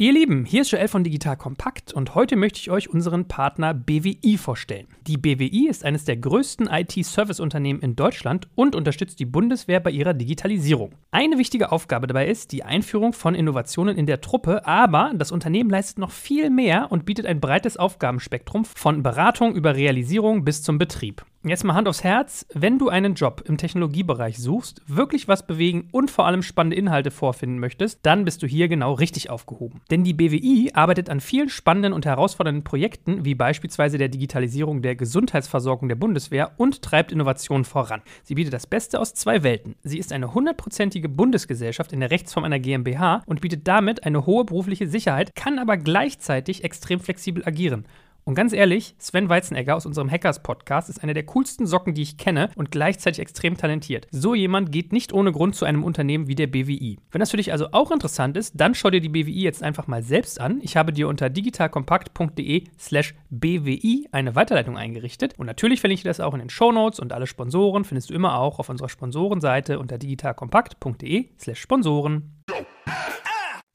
[0.00, 3.74] Ihr Lieben, hier ist Joel von Digital Kompakt und heute möchte ich euch unseren Partner
[3.74, 4.86] BWI vorstellen.
[5.06, 10.14] Die BWI ist eines der größten IT-Service-Unternehmen in Deutschland und unterstützt die Bundeswehr bei ihrer
[10.14, 10.94] Digitalisierung.
[11.10, 15.68] Eine wichtige Aufgabe dabei ist die Einführung von Innovationen in der Truppe, aber das Unternehmen
[15.68, 20.78] leistet noch viel mehr und bietet ein breites Aufgabenspektrum von Beratung über Realisierung bis zum
[20.78, 21.26] Betrieb.
[21.42, 25.88] Jetzt mal Hand aufs Herz, wenn du einen Job im Technologiebereich suchst, wirklich was bewegen
[25.90, 29.80] und vor allem spannende Inhalte vorfinden möchtest, dann bist du hier genau richtig aufgehoben.
[29.90, 34.96] Denn die BWI arbeitet an vielen spannenden und herausfordernden Projekten, wie beispielsweise der Digitalisierung der
[34.96, 38.02] Gesundheitsversorgung der Bundeswehr und treibt Innovationen voran.
[38.22, 39.76] Sie bietet das Beste aus zwei Welten.
[39.82, 44.44] Sie ist eine hundertprozentige Bundesgesellschaft in der Rechtsform einer GmbH und bietet damit eine hohe
[44.44, 47.86] berufliche Sicherheit, kann aber gleichzeitig extrem flexibel agieren.
[48.30, 52.16] Und ganz ehrlich, Sven Weizenegger aus unserem Hackers-Podcast ist einer der coolsten Socken, die ich
[52.16, 54.06] kenne und gleichzeitig extrem talentiert.
[54.12, 57.00] So jemand geht nicht ohne Grund zu einem Unternehmen wie der BWI.
[57.10, 59.88] Wenn das für dich also auch interessant ist, dann schau dir die BWI jetzt einfach
[59.88, 60.60] mal selbst an.
[60.62, 65.36] Ich habe dir unter digitalkompakt.de slash BWI eine Weiterleitung eingerichtet.
[65.36, 68.14] Und natürlich verlinke ich das auch in den Show Notes und alle Sponsoren findest du
[68.14, 72.40] immer auch auf unserer Sponsorenseite unter digitalkompakt.de slash Sponsoren.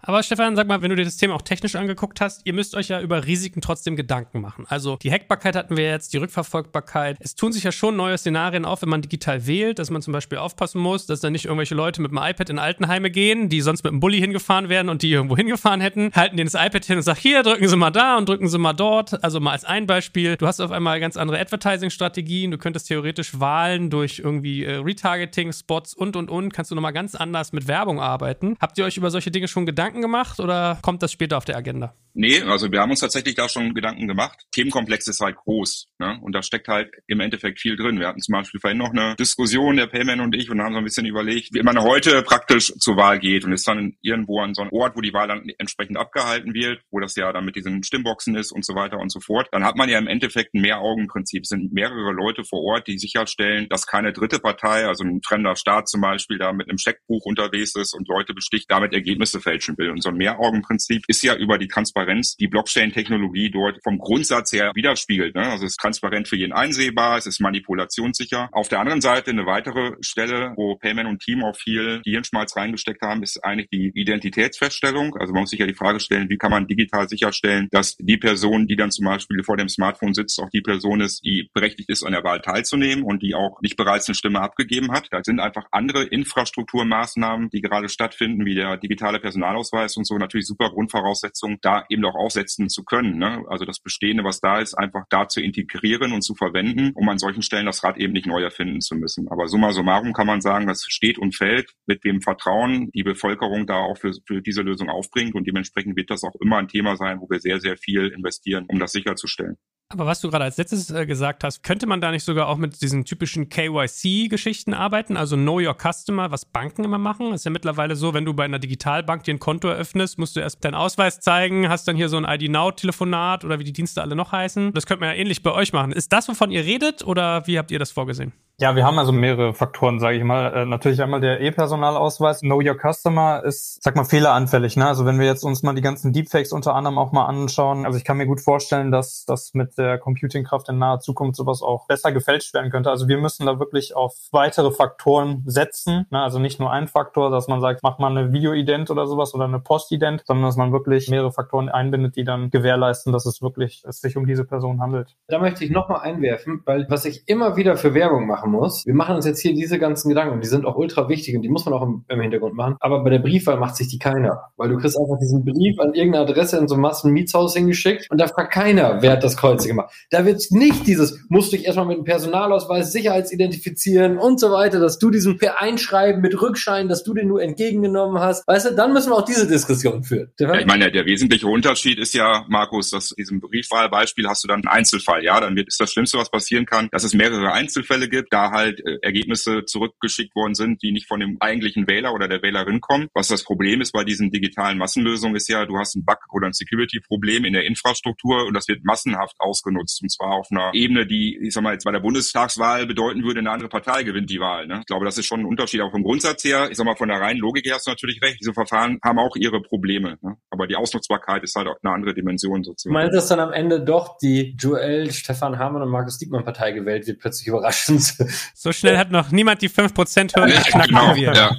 [0.08, 2.76] Aber Stefan, sag mal, wenn du dir das Thema auch technisch angeguckt hast, ihr müsst
[2.76, 4.66] euch ja über Risiken trotzdem Gedanken machen.
[4.70, 7.18] Also die Hackbarkeit hatten wir jetzt, die Rückverfolgbarkeit.
[7.22, 10.14] Es tun sich ja schon neue Szenarien auf, wenn man digital wählt, dass man zum
[10.14, 13.62] Beispiel aufpassen muss, dass da nicht irgendwelche Leute mit dem iPad in Altenheime gehen, die
[13.62, 16.86] sonst mit dem Bulli hingefahren werden und die irgendwo hingefahren hätten, halten denen das iPad
[16.86, 19.24] hin und sagen, hier, drücken Sie mal da und drücken Sie mal dort.
[19.24, 20.38] Also mal als ein Beispiel.
[20.38, 22.52] Du hast auf einmal ganz andere Advertising-Strategien.
[22.52, 26.94] Du könntest theoretisch Wahlen durch irgendwie äh, Retargeting, Spots und, und, und, kannst du nochmal
[26.94, 28.56] ganz anders mit Werbung arbeiten.
[28.62, 31.46] Habt ihr euch über solche Dinge schon Gedanken Gedanken gemacht oder kommt das später auf
[31.46, 31.94] der Agenda?
[32.18, 34.46] Nee, also wir haben uns tatsächlich da schon Gedanken gemacht.
[34.54, 36.18] Themenkomplex ist halt groß ne?
[36.22, 38.00] und da steckt halt im Endeffekt viel drin.
[38.00, 40.78] Wir hatten zum Beispiel vorhin noch eine Diskussion, der Payman und ich, und haben so
[40.78, 44.54] ein bisschen überlegt, wie man heute praktisch zur Wahl geht und ist dann irgendwo an
[44.54, 47.58] so einem Ort, wo die Wahl dann entsprechend abgehalten wird, wo das ja dann mit
[47.58, 49.50] diesen Stimmboxen ist und so weiter und so fort.
[49.52, 51.44] Dann hat man ja im Endeffekt ein Mehraugenprinzip.
[51.44, 55.58] Es sind mehrere Leute vor Ort, die sicherstellen, dass keine dritte Partei, also ein fremder
[55.58, 59.78] Staat zum Beispiel, da mit einem Scheckbuch unterwegs ist und Leute besticht, damit Ergebnisse fälschen
[59.78, 59.90] will.
[59.90, 62.05] Und so ein Mehraugenprinzip ist ja über die Transparenz,
[62.40, 65.36] die Blockchain-Technologie dort vom Grundsatz her widerspiegelt.
[65.36, 65.42] Ne?
[65.42, 68.50] Also es ist transparent für jeden einsehbar, es ist manipulationssicher.
[68.52, 73.02] Auf der anderen Seite eine weitere Stelle, wo Payman und Team auch viel Hirnschmalz reingesteckt
[73.02, 75.16] haben, ist eigentlich die Identitätsfeststellung.
[75.18, 78.18] Also man muss sich ja die Frage stellen, wie kann man digital sicherstellen, dass die
[78.18, 81.90] Person, die dann zum Beispiel vor dem Smartphone sitzt, auch die Person ist, die berechtigt
[81.90, 85.08] ist, an der Wahl teilzunehmen und die auch nicht bereits eine Stimme abgegeben hat.
[85.12, 90.48] Da sind einfach andere Infrastrukturmaßnahmen, die gerade stattfinden, wie der digitale Personalausweis und so, natürlich
[90.48, 93.18] super Grundvoraussetzungen, da eben auch aufsetzen zu können.
[93.18, 93.44] Ne?
[93.48, 97.18] Also das Bestehende, was da ist, einfach da zu integrieren und zu verwenden, um an
[97.18, 99.28] solchen Stellen das Rad eben nicht neu erfinden zu müssen.
[99.30, 103.66] Aber summa summarum kann man sagen, das steht und fällt mit dem Vertrauen, die Bevölkerung
[103.66, 106.96] da auch für, für diese Lösung aufbringt und dementsprechend wird das auch immer ein Thema
[106.98, 109.58] sein, wo wir sehr, sehr viel investieren, um das sicherzustellen.
[109.90, 112.58] Aber was du gerade als letztes äh, gesagt hast, könnte man da nicht sogar auch
[112.58, 117.34] mit diesen typischen KYC-Geschichten arbeiten, also Know Your Customer, was Banken immer machen?
[117.34, 120.40] Ist ja mittlerweile so, wenn du bei einer Digitalbank dir ein Konto eröffnest, musst du
[120.40, 124.02] erst deinen Ausweis zeigen, hast dann hier so ein ID Now-Telefonat oder wie die Dienste
[124.02, 124.74] alle noch heißen.
[124.74, 125.92] Das könnte man ja ähnlich bei euch machen.
[125.92, 128.34] Ist das, wovon ihr redet oder wie habt ihr das vorgesehen?
[128.58, 130.54] Ja, wir haben also mehrere Faktoren, sage ich mal.
[130.54, 132.40] Äh, natürlich einmal der E-Personalausweis.
[132.40, 134.78] Know Your Customer ist, sag mal, fehleranfällig.
[134.78, 134.88] Ne?
[134.88, 137.98] Also wenn wir jetzt uns mal die ganzen Deepfakes unter anderem auch mal anschauen, also
[137.98, 141.86] ich kann mir gut vorstellen, dass das mit der Computingkraft in naher Zukunft sowas auch
[141.88, 142.90] besser gefälscht werden könnte.
[142.90, 146.06] Also wir müssen da wirklich auf weitere Faktoren setzen.
[146.10, 146.22] Ne?
[146.22, 149.44] Also nicht nur ein Faktor, dass man sagt, mach mal eine Videoident oder sowas oder
[149.44, 153.84] eine Postident, sondern dass man wirklich mehrere Faktoren einbindet, die dann gewährleisten, dass es wirklich
[153.86, 155.18] es sich um diese Person handelt.
[155.28, 158.86] Da möchte ich nochmal einwerfen, weil was ich immer wieder für Werbung mache, machen muss.
[158.86, 161.50] Wir machen uns jetzt hier diese ganzen Gedanken, die sind auch ultra wichtig und die
[161.50, 162.76] muss man auch im, im Hintergrund machen.
[162.80, 165.94] Aber bei der Briefwahl macht sich die keiner, weil du kriegst einfach diesen Brief an
[165.94, 169.66] irgendeine Adresse in so einem Massenmietshaus hingeschickt und da fragt keiner, wer hat das Kreuz
[169.66, 169.94] gemacht.
[170.10, 174.80] Da wird nicht dieses, musst du dich erstmal mit dem Personalausweis sicherheitsidentifizieren und so weiter,
[174.80, 178.48] dass du diesen per Einschreiben mit Rückschein, dass du den nur entgegengenommen hast.
[178.48, 180.32] Weißt du, dann müssen wir auch diese Diskussion führen.
[180.40, 184.62] Ja, ich meine, der wesentliche Unterschied ist ja, Markus, dass diesem Briefwahlbeispiel hast du dann
[184.66, 185.24] einen Einzelfall.
[185.24, 188.52] Ja, dann wird, ist das Schlimmste, was passieren kann, dass es mehrere Einzelfälle gibt da
[188.52, 192.82] halt äh, Ergebnisse zurückgeschickt worden sind, die nicht von dem eigentlichen Wähler oder der Wählerin
[192.82, 193.08] kommen.
[193.14, 196.48] Was das Problem ist bei diesen digitalen Massenlösungen ist ja, du hast einen Bug oder
[196.48, 201.08] ein Security-Problem in der Infrastruktur und das wird massenhaft ausgenutzt und zwar auf einer Ebene,
[201.08, 204.40] die, ich sag mal, jetzt bei der Bundestagswahl bedeuten würde, eine andere Partei gewinnt die
[204.40, 204.68] Wahl.
[204.68, 204.80] Ne?
[204.82, 206.68] Ich glaube, das ist schon ein Unterschied auch vom Grundsatz her.
[206.70, 208.38] Ich sag mal, von der reinen Logik her hast du natürlich recht.
[208.42, 210.36] Diese Verfahren haben auch ihre Probleme, ne?
[210.50, 212.94] aber die Ausnutzbarkeit ist halt auch eine andere Dimension sozusagen.
[212.94, 216.74] Du meinst, dass dann am Ende doch die Joel, Stefan Hamann und Markus Diekmann Partei
[216.74, 218.14] gewählt wird, plötzlich überraschend?
[218.54, 221.14] So schnell hat noch niemand die 5%-Hürde geknackt genau.
[221.16, 221.56] Ja.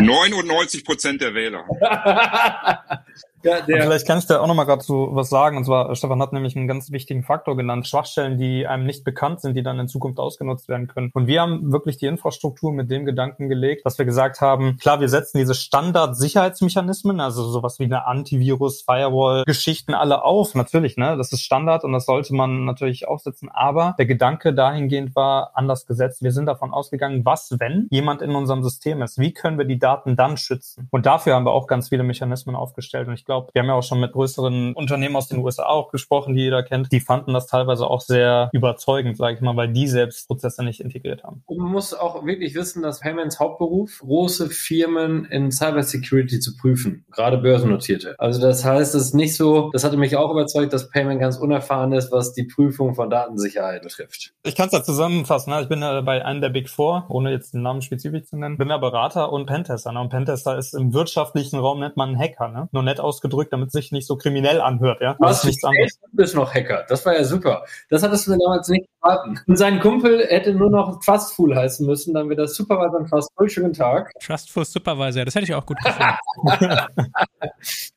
[0.00, 1.64] 99 Prozent der Wähler.
[3.44, 5.58] Ja, der vielleicht kann ich da auch noch mal gerade so was sagen.
[5.58, 7.86] Und zwar, Stefan hat nämlich einen ganz wichtigen Faktor genannt.
[7.86, 11.10] Schwachstellen, die einem nicht bekannt sind, die dann in Zukunft ausgenutzt werden können.
[11.12, 15.00] Und wir haben wirklich die Infrastruktur mit dem Gedanken gelegt, dass wir gesagt haben, klar,
[15.00, 20.54] wir setzen diese Standard-Sicherheitsmechanismen, also sowas wie eine Antivirus, Firewall, Geschichten alle auf.
[20.54, 21.18] Natürlich, ne?
[21.18, 23.50] Das ist Standard und das sollte man natürlich aufsetzen.
[23.50, 26.22] Aber der Gedanke dahingehend war anders gesetzt.
[26.22, 29.18] Wir sind davon ausgegangen, was, wenn jemand in unserem System ist?
[29.18, 30.88] Wie können wir die Daten dann schützen?
[30.90, 33.08] Und dafür haben wir auch ganz viele Mechanismen aufgestellt.
[33.08, 35.90] Und ich glaube, wir haben ja auch schon mit größeren Unternehmen aus den USA auch
[35.90, 36.92] gesprochen, die jeder kennt.
[36.92, 40.80] Die fanden das teilweise auch sehr überzeugend, sage ich mal, weil die selbst Prozesse nicht
[40.80, 41.42] integriert haben.
[41.46, 47.04] Und man muss auch wirklich wissen, dass Payments Hauptberuf, große Firmen in Cybersecurity zu prüfen,
[47.10, 48.14] gerade börsennotierte.
[48.18, 51.36] Also das heißt, es ist nicht so, das hatte mich auch überzeugt, dass Payment ganz
[51.36, 54.32] unerfahren ist, was die Prüfung von Datensicherheit betrifft.
[54.42, 55.52] Ich kann es ja zusammenfassen.
[55.52, 55.62] Ne?
[55.62, 58.56] Ich bin ja bei einem der Big Four, ohne jetzt den Namen spezifisch zu nennen,
[58.56, 59.92] bin ja Berater und Pentester.
[59.92, 60.00] Ne?
[60.00, 62.68] Und Pentester ist im wirtschaftlichen Raum nennt man einen Hacker, ne?
[62.72, 65.00] nur nett aus ausgedrückt, damit es sich nicht so kriminell anhört.
[65.00, 65.14] Ja?
[65.14, 65.98] Du hast nichts anderes.
[66.00, 66.84] Du bist noch Hacker.
[66.88, 67.64] Das war ja super.
[67.90, 69.40] Das hattest du mir damals nicht verraten.
[69.46, 73.48] Und sein Kumpel hätte nur noch Trustful heißen müssen, dann wäre das Supervisor und Trustful.
[73.48, 74.12] Schönen Tag.
[74.20, 76.80] Trustful Supervisor, das hätte ich auch gut gefunden.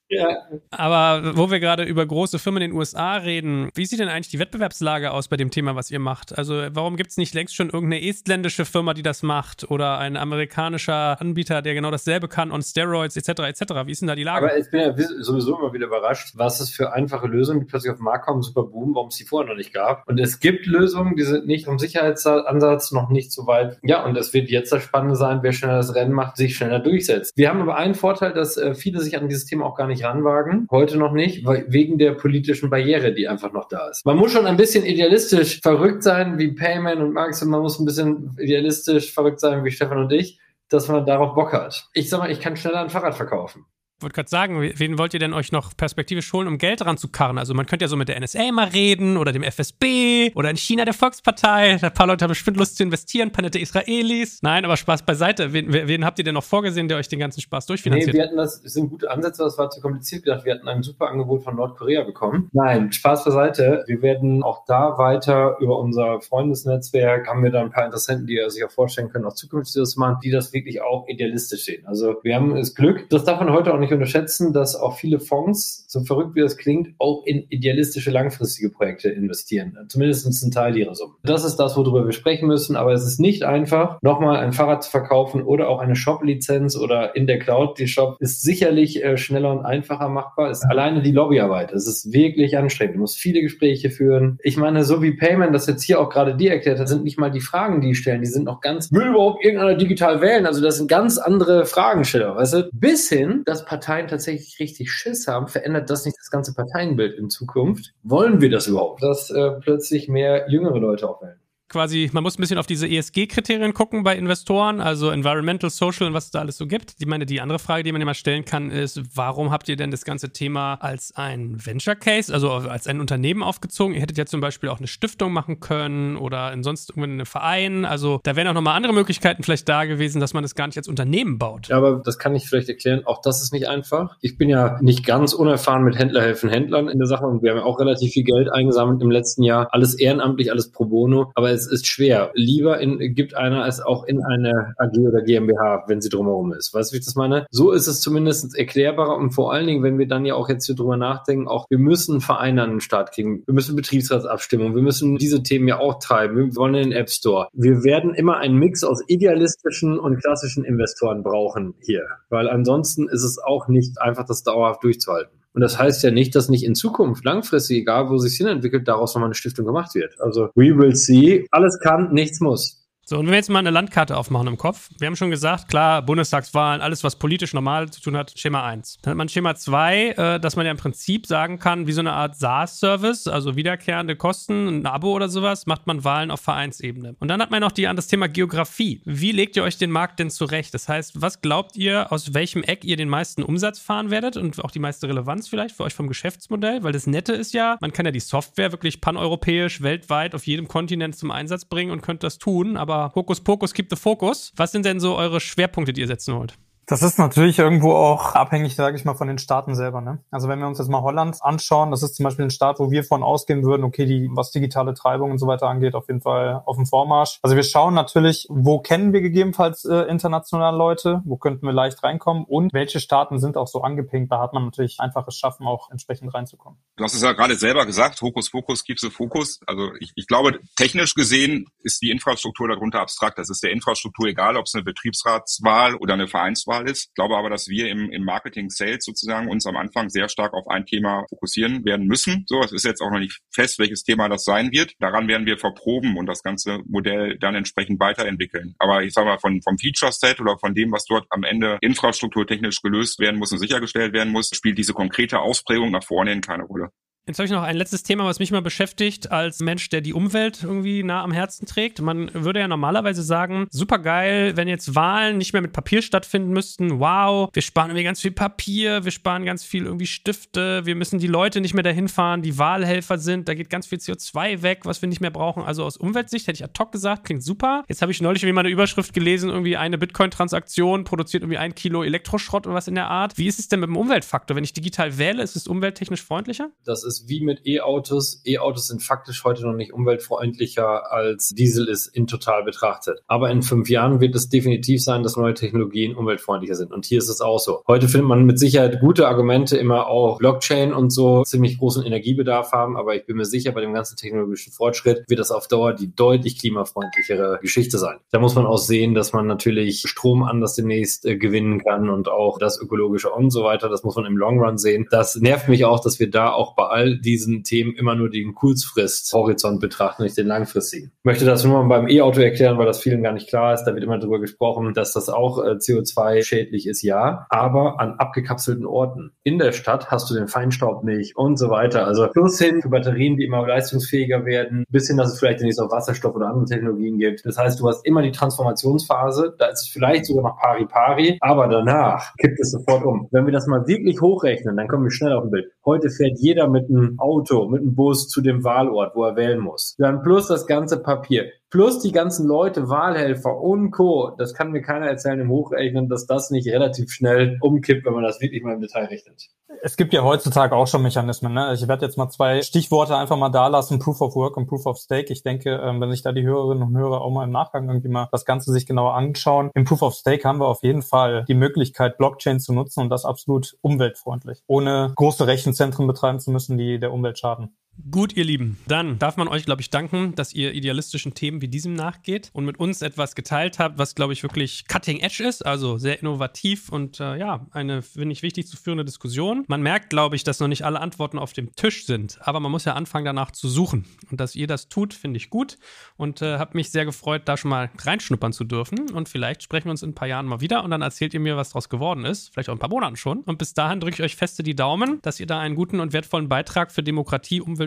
[0.10, 0.48] Ja.
[0.72, 4.30] Aber wo wir gerade über große Firmen in den USA reden, wie sieht denn eigentlich
[4.30, 6.38] die Wettbewerbslage aus bei dem Thema, was ihr macht?
[6.38, 10.16] Also warum gibt es nicht längst schon irgendeine estländische Firma, die das macht oder ein
[10.16, 13.42] amerikanischer Anbieter, der genau dasselbe kann on Steroids etc.
[13.42, 13.62] etc.
[13.86, 14.48] Wie ist denn da die Lage?
[14.48, 17.92] Aber ich bin ja sowieso immer wieder überrascht, was es für einfache Lösungen, die plötzlich
[17.92, 20.08] auf den Markt kommen, super boom, warum es die vorher noch nicht gab.
[20.08, 23.78] Und es gibt Lösungen, die sind nicht vom Sicherheitsansatz noch nicht so weit.
[23.84, 26.80] Ja, und es wird jetzt das Spannende sein, wer schneller das Rennen macht, sich schneller
[26.80, 27.34] durchsetzt.
[27.36, 29.97] Wir haben aber einen Vorteil, dass äh, viele sich an dieses Thema auch gar nicht
[29.98, 30.68] nicht ranwagen.
[30.72, 34.06] Heute noch nicht, wegen der politischen Barriere, die einfach noch da ist.
[34.06, 37.80] Man muss schon ein bisschen idealistisch verrückt sein, wie Payman und Marx, und man muss
[37.80, 41.88] ein bisschen idealistisch verrückt sein, wie Stefan und ich, dass man darauf Bock hat.
[41.94, 43.66] Ich sag mal, ich kann schneller ein Fahrrad verkaufen
[44.00, 47.38] wollte gerade sagen, wen wollt ihr denn euch noch perspektivisch holen, um Geld ranzukarren?
[47.38, 50.58] Also man könnte ja so mit der NSA mal reden oder dem FSB oder in
[50.58, 51.80] China der Volkspartei.
[51.82, 54.40] Ein paar Leute haben bestimmt Lust zu investieren, ein paar nette Israelis.
[54.44, 55.52] Nein, aber Spaß beiseite.
[55.52, 58.14] Wen, wen habt ihr denn noch vorgesehen, der euch den ganzen Spaß durchfinanziert?
[58.14, 60.46] Nee, wir hatten das, das sind gute Ansätze, das war zu kompliziert gedacht.
[60.46, 62.50] Wir hatten ein super Angebot von Nordkorea bekommen.
[62.54, 63.84] Nein, Spaß beiseite.
[63.88, 68.40] Wir werden auch da weiter über unser Freundesnetzwerk, haben wir da ein paar Interessenten, die
[68.50, 71.86] sich auch vorstellen können, auch zukünftig das machen, die das wirklich auch idealistisch sehen.
[71.88, 74.98] Also wir haben das Glück, das darf man heute auch nicht nicht unterschätzen, dass auch
[74.98, 79.78] viele Fonds, so verrückt wie das klingt, auch in idealistische langfristige Projekte investieren.
[79.88, 81.14] Zumindest ein Teil ihrer Summe.
[81.24, 82.76] Das ist das, worüber wir sprechen müssen.
[82.76, 87.16] Aber es ist nicht einfach, nochmal ein Fahrrad zu verkaufen oder auch eine Shop-Lizenz oder
[87.16, 87.80] in der Cloud.
[87.80, 90.52] Die Shop ist sicherlich äh, schneller und einfacher machbar.
[90.52, 91.72] Ist alleine die Lobbyarbeit.
[91.72, 92.96] Es ist wirklich anstrengend.
[92.96, 94.38] Du musst viele Gespräche führen.
[94.44, 97.18] Ich meine, so wie Payment das jetzt hier auch gerade dir erklärt hat, sind nicht
[97.18, 98.22] mal die Fragen, die stellen.
[98.22, 100.46] Die sind noch ganz, will überhaupt irgendeiner digital wählen?
[100.46, 102.70] Also das sind ganz andere Fragensteller, weißt du?
[102.74, 103.66] Bis hin, dass
[104.08, 107.94] tatsächlich richtig Schiss haben, verändert das nicht das ganze Parteienbild in Zukunft.
[108.04, 109.04] Wollen wir das überhaupt?
[109.04, 111.22] Dass äh, plötzlich mehr jüngere Leute auch
[111.70, 116.14] quasi, man muss ein bisschen auf diese ESG-Kriterien gucken bei Investoren, also Environmental, Social und
[116.14, 116.96] was es da alles so gibt.
[117.00, 119.92] Ich meine, die andere Frage, die man immer stellen kann, ist, warum habt ihr denn
[119.92, 123.94] das ganze Thema als ein Venture Case, also als ein Unternehmen aufgezogen?
[123.96, 127.86] Ihr hättet ja zum Beispiel auch eine Stiftung machen können oder sonst irgendwie einen Verein.
[127.86, 130.78] Also da wären auch nochmal andere Möglichkeiten vielleicht da gewesen, dass man das gar nicht
[130.78, 131.68] als Unternehmen baut.
[131.68, 133.02] Ja, aber das kann ich vielleicht erklären.
[133.06, 134.16] Auch das ist nicht einfach.
[134.22, 137.52] Ich bin ja nicht ganz unerfahren mit Händler helfen Händlern in der Sache und wir
[137.52, 139.68] haben ja auch relativ viel Geld eingesammelt im letzten Jahr.
[139.72, 141.32] Alles ehrenamtlich, alles pro bono.
[141.36, 142.32] Aber es ist schwer.
[142.34, 146.74] Lieber in, gibt einer es auch in eine AG oder GmbH, wenn sie drumherum ist.
[146.74, 147.46] Weißt du, wie ich das meine?
[147.50, 150.66] So ist es zumindest erklärbarer und vor allen Dingen, wenn wir dann ja auch jetzt
[150.66, 153.44] hier drüber nachdenken, auch wir müssen Vereine an den Start kriegen.
[153.46, 154.76] Wir müssen Betriebsratsabstimmung.
[154.76, 156.38] Wir müssen diese Themen ja auch treiben.
[156.38, 157.48] Wir wollen den App Store.
[157.54, 163.24] Wir werden immer einen Mix aus idealistischen und klassischen Investoren brauchen hier, weil ansonsten ist
[163.24, 165.37] es auch nicht einfach, das dauerhaft durchzuhalten.
[165.58, 168.88] Und das heißt ja nicht, dass nicht in Zukunft, langfristig, egal wo sich hin entwickelt,
[168.88, 170.14] daraus nochmal eine Stiftung gemacht wird.
[170.22, 171.48] Also we will see.
[171.50, 172.77] Alles kann, nichts muss.
[173.10, 175.70] So, und wenn wir jetzt mal eine Landkarte aufmachen im Kopf, wir haben schon gesagt,
[175.70, 178.98] klar, Bundestagswahlen, alles, was politisch normal zu tun hat, Schema 1.
[179.02, 182.02] Dann hat man Schema 2, äh, dass man ja im Prinzip sagen kann, wie so
[182.02, 187.16] eine Art SaaS-Service, also wiederkehrende Kosten, ein Abo oder sowas, macht man Wahlen auf Vereinsebene.
[187.22, 189.02] Und dann hat man noch die, an das Thema Geografie.
[189.06, 190.74] Wie legt ihr euch den Markt denn zurecht?
[190.74, 194.62] Das heißt, was glaubt ihr, aus welchem Eck ihr den meisten Umsatz fahren werdet und
[194.62, 196.84] auch die meiste Relevanz vielleicht für euch vom Geschäftsmodell?
[196.84, 200.68] Weil das Nette ist ja, man kann ja die Software wirklich paneuropäisch, weltweit, auf jedem
[200.68, 204.52] Kontinent zum Einsatz bringen und könnte das tun, aber Hokuspokus keep the focus.
[204.56, 206.58] Was sind denn so eure Schwerpunkte, die ihr setzen wollt?
[206.90, 210.00] Das ist natürlich irgendwo auch abhängig, sage ich mal, von den Staaten selber.
[210.00, 210.24] Ne?
[210.32, 212.90] Also wenn wir uns jetzt mal Holland anschauen, das ist zum Beispiel ein Staat, wo
[212.90, 216.22] wir von ausgehen würden, okay, die, was digitale Treibung und so weiter angeht, auf jeden
[216.22, 217.40] Fall auf dem Vormarsch.
[217.44, 222.02] Also wir schauen natürlich, wo kennen wir gegebenenfalls äh, international Leute, wo könnten wir leicht
[222.06, 224.32] reinkommen und welche Staaten sind auch so angepinkt.
[224.32, 226.80] Da hat man natürlich einfaches Schaffen, auch entsprechend reinzukommen.
[226.96, 229.60] Du hast es ja gerade selber gesagt, Hokus Fokus, gibst du Fokus.
[229.68, 233.38] Also ich, ich glaube, technisch gesehen ist die Infrastruktur darunter abstrakt.
[233.38, 237.08] Das ist der Infrastruktur egal, ob es eine Betriebsratswahl oder eine Vereinswahl Auswahl ist.
[237.10, 240.54] Ich glaube aber, dass wir im, im Marketing Sales sozusagen uns am Anfang sehr stark
[240.54, 242.46] auf ein Thema fokussieren werden müssen.
[242.48, 244.94] So, es ist jetzt auch noch nicht fest, welches Thema das sein wird.
[245.00, 248.76] Daran werden wir verproben und das ganze Modell dann entsprechend weiterentwickeln.
[248.80, 251.78] Aber ich sage mal, von, vom Feature Set oder von dem, was dort am Ende
[251.82, 256.42] infrastrukturtechnisch gelöst werden muss und sichergestellt werden muss, spielt diese konkrete Ausprägung nach vorne hin
[256.42, 256.90] keine Rolle.
[257.28, 260.14] Jetzt habe ich noch ein letztes Thema, was mich mal beschäftigt, als Mensch, der die
[260.14, 262.00] Umwelt irgendwie nah am Herzen trägt.
[262.00, 266.52] Man würde ja normalerweise sagen, super geil, wenn jetzt Wahlen nicht mehr mit Papier stattfinden
[266.52, 267.02] müssten.
[267.02, 271.20] Wow, wir sparen irgendwie ganz viel Papier, wir sparen ganz viel irgendwie Stifte, wir müssen
[271.20, 274.86] die Leute nicht mehr dahin fahren, die Wahlhelfer sind, da geht ganz viel CO2 weg,
[274.86, 275.64] was wir nicht mehr brauchen.
[275.64, 277.84] Also aus Umweltsicht hätte ich ad hoc gesagt, klingt super.
[277.90, 281.76] Jetzt habe ich neulich irgendwie mal eine Überschrift gelesen, irgendwie eine Bitcoin-Transaktion produziert irgendwie ein
[281.76, 283.38] Kilo Elektroschrott oder was in der Art.
[283.38, 284.56] Wie ist es denn mit dem Umweltfaktor?
[284.56, 286.70] Wenn ich digital wähle, ist es umwelttechnisch freundlicher?
[286.86, 288.42] Das ist ist wie mit E-Autos.
[288.46, 293.22] E-Autos sind faktisch heute noch nicht umweltfreundlicher als Diesel ist in total betrachtet.
[293.28, 296.92] Aber in fünf Jahren wird es definitiv sein, dass neue Technologien umweltfreundlicher sind.
[296.92, 297.82] Und hier ist es auch so.
[297.88, 302.72] Heute findet man mit Sicherheit gute Argumente immer auch Blockchain und so ziemlich großen Energiebedarf
[302.72, 302.98] haben.
[302.98, 306.14] Aber ich bin mir sicher, bei dem ganzen technologischen Fortschritt wird das auf Dauer die
[306.14, 308.18] deutlich klimafreundlichere Geschichte sein.
[308.32, 312.30] Da muss man auch sehen, dass man natürlich Strom anders demnächst äh, gewinnen kann und
[312.30, 313.90] auch das ökologische und so weiter.
[313.90, 315.08] Das muss man im Long Run sehen.
[315.12, 318.54] Das nervt mich auch, dass wir da auch bei all diesen Themen immer nur den
[318.54, 321.12] Kurzfrist-Horizont betrachten, nicht den langfristigen.
[321.20, 323.86] Ich möchte das nur mal beim E-Auto erklären, weil das vielen gar nicht klar ist.
[323.86, 328.86] Da wird immer darüber gesprochen, dass das auch äh, CO2-schädlich ist, ja, aber an abgekapselten
[328.86, 329.32] Orten.
[329.44, 332.06] In der Stadt hast du den Feinstaub nicht und so weiter.
[332.06, 335.82] Also plus hin für Batterien, die immer leistungsfähiger werden, bis hin, dass es vielleicht demnächst
[335.82, 337.46] auch Wasserstoff oder andere Technologien gibt.
[337.46, 341.38] Das heißt, du hast immer die Transformationsphase, da ist es vielleicht sogar noch pari pari,
[341.42, 343.28] aber danach kippt es sofort um.
[343.32, 345.72] Wenn wir das mal wirklich hochrechnen, dann kommen wir schnell auf ein Bild.
[345.86, 349.60] Heute fährt jeder mit einem Auto, mit einem Bus zu dem Wahlort, wo er wählen
[349.60, 349.96] muss.
[349.98, 351.52] Dann plus das ganze Papier.
[351.70, 354.32] Plus die ganzen Leute, Wahlhelfer und Co.
[354.38, 358.24] Das kann mir keiner erzählen im Hochrechnen, dass das nicht relativ schnell umkippt, wenn man
[358.24, 359.50] das wirklich mal im Detail rechnet.
[359.84, 361.54] Es gibt ja heutzutage auch schon Mechanismen.
[361.54, 361.74] Ne?
[361.74, 364.86] Ich werde jetzt mal zwei Stichworte einfach mal da lassen, Proof of Work und Proof
[364.86, 365.32] of Stake.
[365.32, 368.10] Ich denke, ähm, wenn sich da die Hörerinnen und Hörer auch mal im Nachgang irgendwie
[368.10, 369.70] mal das Ganze sich genauer anschauen.
[369.76, 373.10] Im Proof of Stake haben wir auf jeden Fall die Möglichkeit, Blockchain zu nutzen und
[373.10, 377.76] das absolut umweltfreundlich, ohne große Rechenzentren betreiben zu müssen, die der Umwelt schaden.
[378.12, 378.78] Gut, ihr Lieben.
[378.88, 382.64] Dann darf man euch, glaube ich, danken, dass ihr idealistischen Themen wie diesem nachgeht und
[382.64, 386.90] mit uns etwas geteilt habt, was, glaube ich, wirklich cutting edge ist, also sehr innovativ
[386.90, 389.66] und äh, ja, eine, finde ich, wichtig zu führende Diskussion.
[389.68, 392.72] Man merkt, glaube ich, dass noch nicht alle Antworten auf dem Tisch sind, aber man
[392.72, 394.06] muss ja anfangen, danach zu suchen.
[394.30, 395.78] Und dass ihr das tut, finde ich gut
[396.18, 399.10] und äh, habe mich sehr gefreut, da schon mal reinschnuppern zu dürfen.
[399.10, 401.40] Und vielleicht sprechen wir uns in ein paar Jahren mal wieder und dann erzählt ihr
[401.40, 402.54] mir, was daraus geworden ist.
[402.54, 403.40] Vielleicht auch ein paar Monaten schon.
[403.40, 406.14] Und bis dahin drücke ich euch feste die Daumen, dass ihr da einen guten und
[406.14, 407.87] wertvollen Beitrag für Demokratie, Umwelt